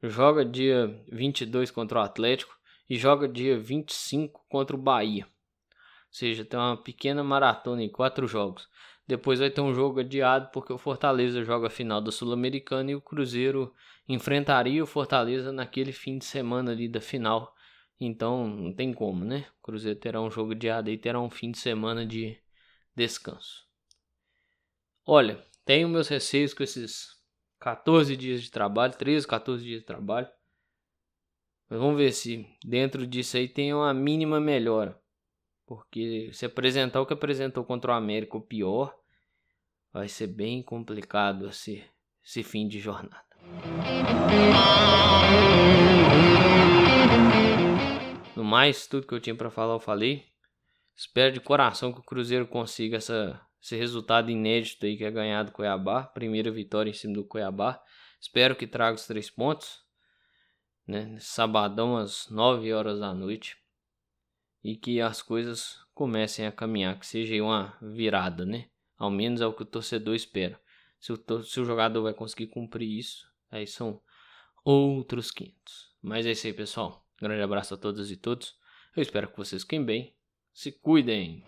joga 0.10 0.46
dia 0.46 1.04
22 1.12 1.72
contra 1.72 2.00
o 2.00 2.02
Atlético 2.02 2.56
e 2.90 2.98
joga 2.98 3.28
dia 3.28 3.58
25 3.58 4.46
contra 4.50 4.76
o 4.76 4.80
Bahia. 4.80 5.26
Ou 5.26 6.18
seja, 6.18 6.46
tem 6.46 6.60
uma 6.60 6.78
pequena 6.78 7.24
maratona 7.24 7.84
em 7.84 7.90
quatro 7.90 8.28
jogos. 8.28 8.70
Depois 9.08 9.40
vai 9.40 9.50
ter 9.50 9.62
um 9.62 9.74
jogo 9.74 10.00
adiado 10.00 10.50
porque 10.52 10.74
o 10.74 10.78
Fortaleza 10.78 11.44
joga 11.44 11.68
a 11.68 11.70
final 11.70 12.02
da 12.02 12.12
Sul-Americana 12.12 12.92
e 12.92 12.96
o 12.96 13.02
Cruzeiro 13.02 13.74
enfrentaria 14.08 14.84
o 14.84 14.88
Fortaleza 14.88 15.52
naquele 15.52 15.92
fim 15.92 16.18
de 16.18 16.26
semana 16.26 16.72
ali 16.72 16.88
da 16.88 17.02
final. 17.02 17.54
Então 18.00 18.48
não 18.48 18.74
tem 18.74 18.94
como, 18.94 19.24
né? 19.24 19.48
O 19.60 19.64
Cruzeiro 19.64 20.00
terá 20.00 20.22
um 20.22 20.30
jogo 20.30 20.52
adiado 20.52 20.90
e 20.90 20.98
terá 20.98 21.20
um 21.20 21.30
fim 21.30 21.52
de 21.52 21.58
semana 21.58 22.06
de 22.06 22.38
descanso. 22.96 23.66
Olha, 25.06 25.44
tenho 25.64 25.88
meus 25.88 26.08
receios 26.08 26.54
com 26.54 26.64
esses 26.64 27.16
14 27.60 28.16
dias 28.16 28.44
de 28.44 28.52
trabalho, 28.52 28.94
13, 28.94 29.28
14 29.28 29.64
dias 29.64 29.80
de 29.82 29.86
trabalho. 29.86 30.28
Mas 31.70 31.80
vamos 31.80 31.98
ver 31.98 32.12
se 32.12 32.46
dentro 32.64 33.08
disso 33.08 33.38
aí 33.38 33.48
tem 33.48 33.74
uma 33.74 33.94
mínima 33.94 34.40
melhora. 34.40 35.00
Porque 35.66 36.30
se 36.32 36.46
apresentar 36.46 37.02
o 37.02 37.06
que 37.06 37.14
apresentou 37.14 37.64
contra 37.64 37.92
o 37.92 37.96
América, 37.96 38.38
o 38.38 38.42
pior, 38.42 38.96
vai 39.92 40.08
ser 40.08 40.28
bem 40.28 40.62
complicado 40.62 41.50
esse, 41.50 41.84
esse 42.24 42.44
fim 42.44 42.68
de 42.68 42.80
jornada. 42.80 43.25
No 48.36 48.44
mais, 48.44 48.88
tudo 48.88 49.08
que 49.08 49.14
eu 49.14 49.20
tinha 49.20 49.36
para 49.36 49.50
falar 49.50 49.74
eu 49.74 49.80
falei. 49.80 50.26
Espero 50.96 51.34
de 51.34 51.40
coração 51.40 51.92
que 51.92 52.00
o 52.00 52.04
Cruzeiro 52.04 52.48
consiga 52.48 52.98
essa 52.98 53.42
esse 53.66 53.76
resultado 53.76 54.30
inédito 54.30 54.86
aí 54.86 54.96
que 54.96 55.04
é 55.04 55.10
ganhado 55.10 55.50
do 55.50 55.56
Cuiabá, 55.56 56.04
primeira 56.04 56.52
vitória 56.52 56.92
em 56.92 56.94
cima 56.94 57.16
do 57.16 57.26
Cuiabá. 57.26 57.82
Espero 58.22 58.56
que 58.56 58.68
traga 58.68 58.94
os 58.94 59.08
três 59.08 59.32
pontos, 59.32 59.82
né? 60.88 61.18
Sabadão 61.20 61.98
às 61.98 62.30
9 62.30 62.72
horas 62.72 63.00
da 63.00 63.12
noite 63.12 63.58
e 64.64 64.76
que 64.76 65.02
as 65.02 65.24
coisas 65.24 65.80
comecem 65.96 66.46
a 66.46 66.52
caminhar, 66.52 67.00
que 67.00 67.08
seja 67.08 67.42
uma 67.44 67.76
virada, 67.82 68.46
né? 68.46 68.70
Ao 68.98 69.10
menos 69.10 69.42
é 69.42 69.48
o 69.48 69.54
que 69.54 69.64
o 69.64 69.66
torcedor 69.66 70.14
espera. 70.14 70.62
Se 71.00 71.12
o, 71.12 71.44
se 71.44 71.60
o 71.60 71.66
jogador 71.66 72.04
vai 72.04 72.14
conseguir 72.14 72.48
cumprir 72.48 73.00
isso, 73.00 73.26
Aí 73.52 73.68
são 73.68 74.02
outros 74.64 75.32
500. 75.32 75.92
Mas 76.02 76.26
é 76.26 76.32
isso 76.32 76.48
aí, 76.48 76.54
pessoal. 76.54 77.06
Grande 77.22 77.42
abraço 77.42 77.74
a 77.74 77.78
todas 77.78 78.12
e 78.12 78.18
todos. 78.18 78.58
Eu 78.96 79.02
espero 79.02 79.28
que 79.28 79.38
vocês 79.38 79.62
fiquem 79.64 79.84
bem. 79.84 80.16
Se 80.54 80.72
cuidem. 80.72 81.46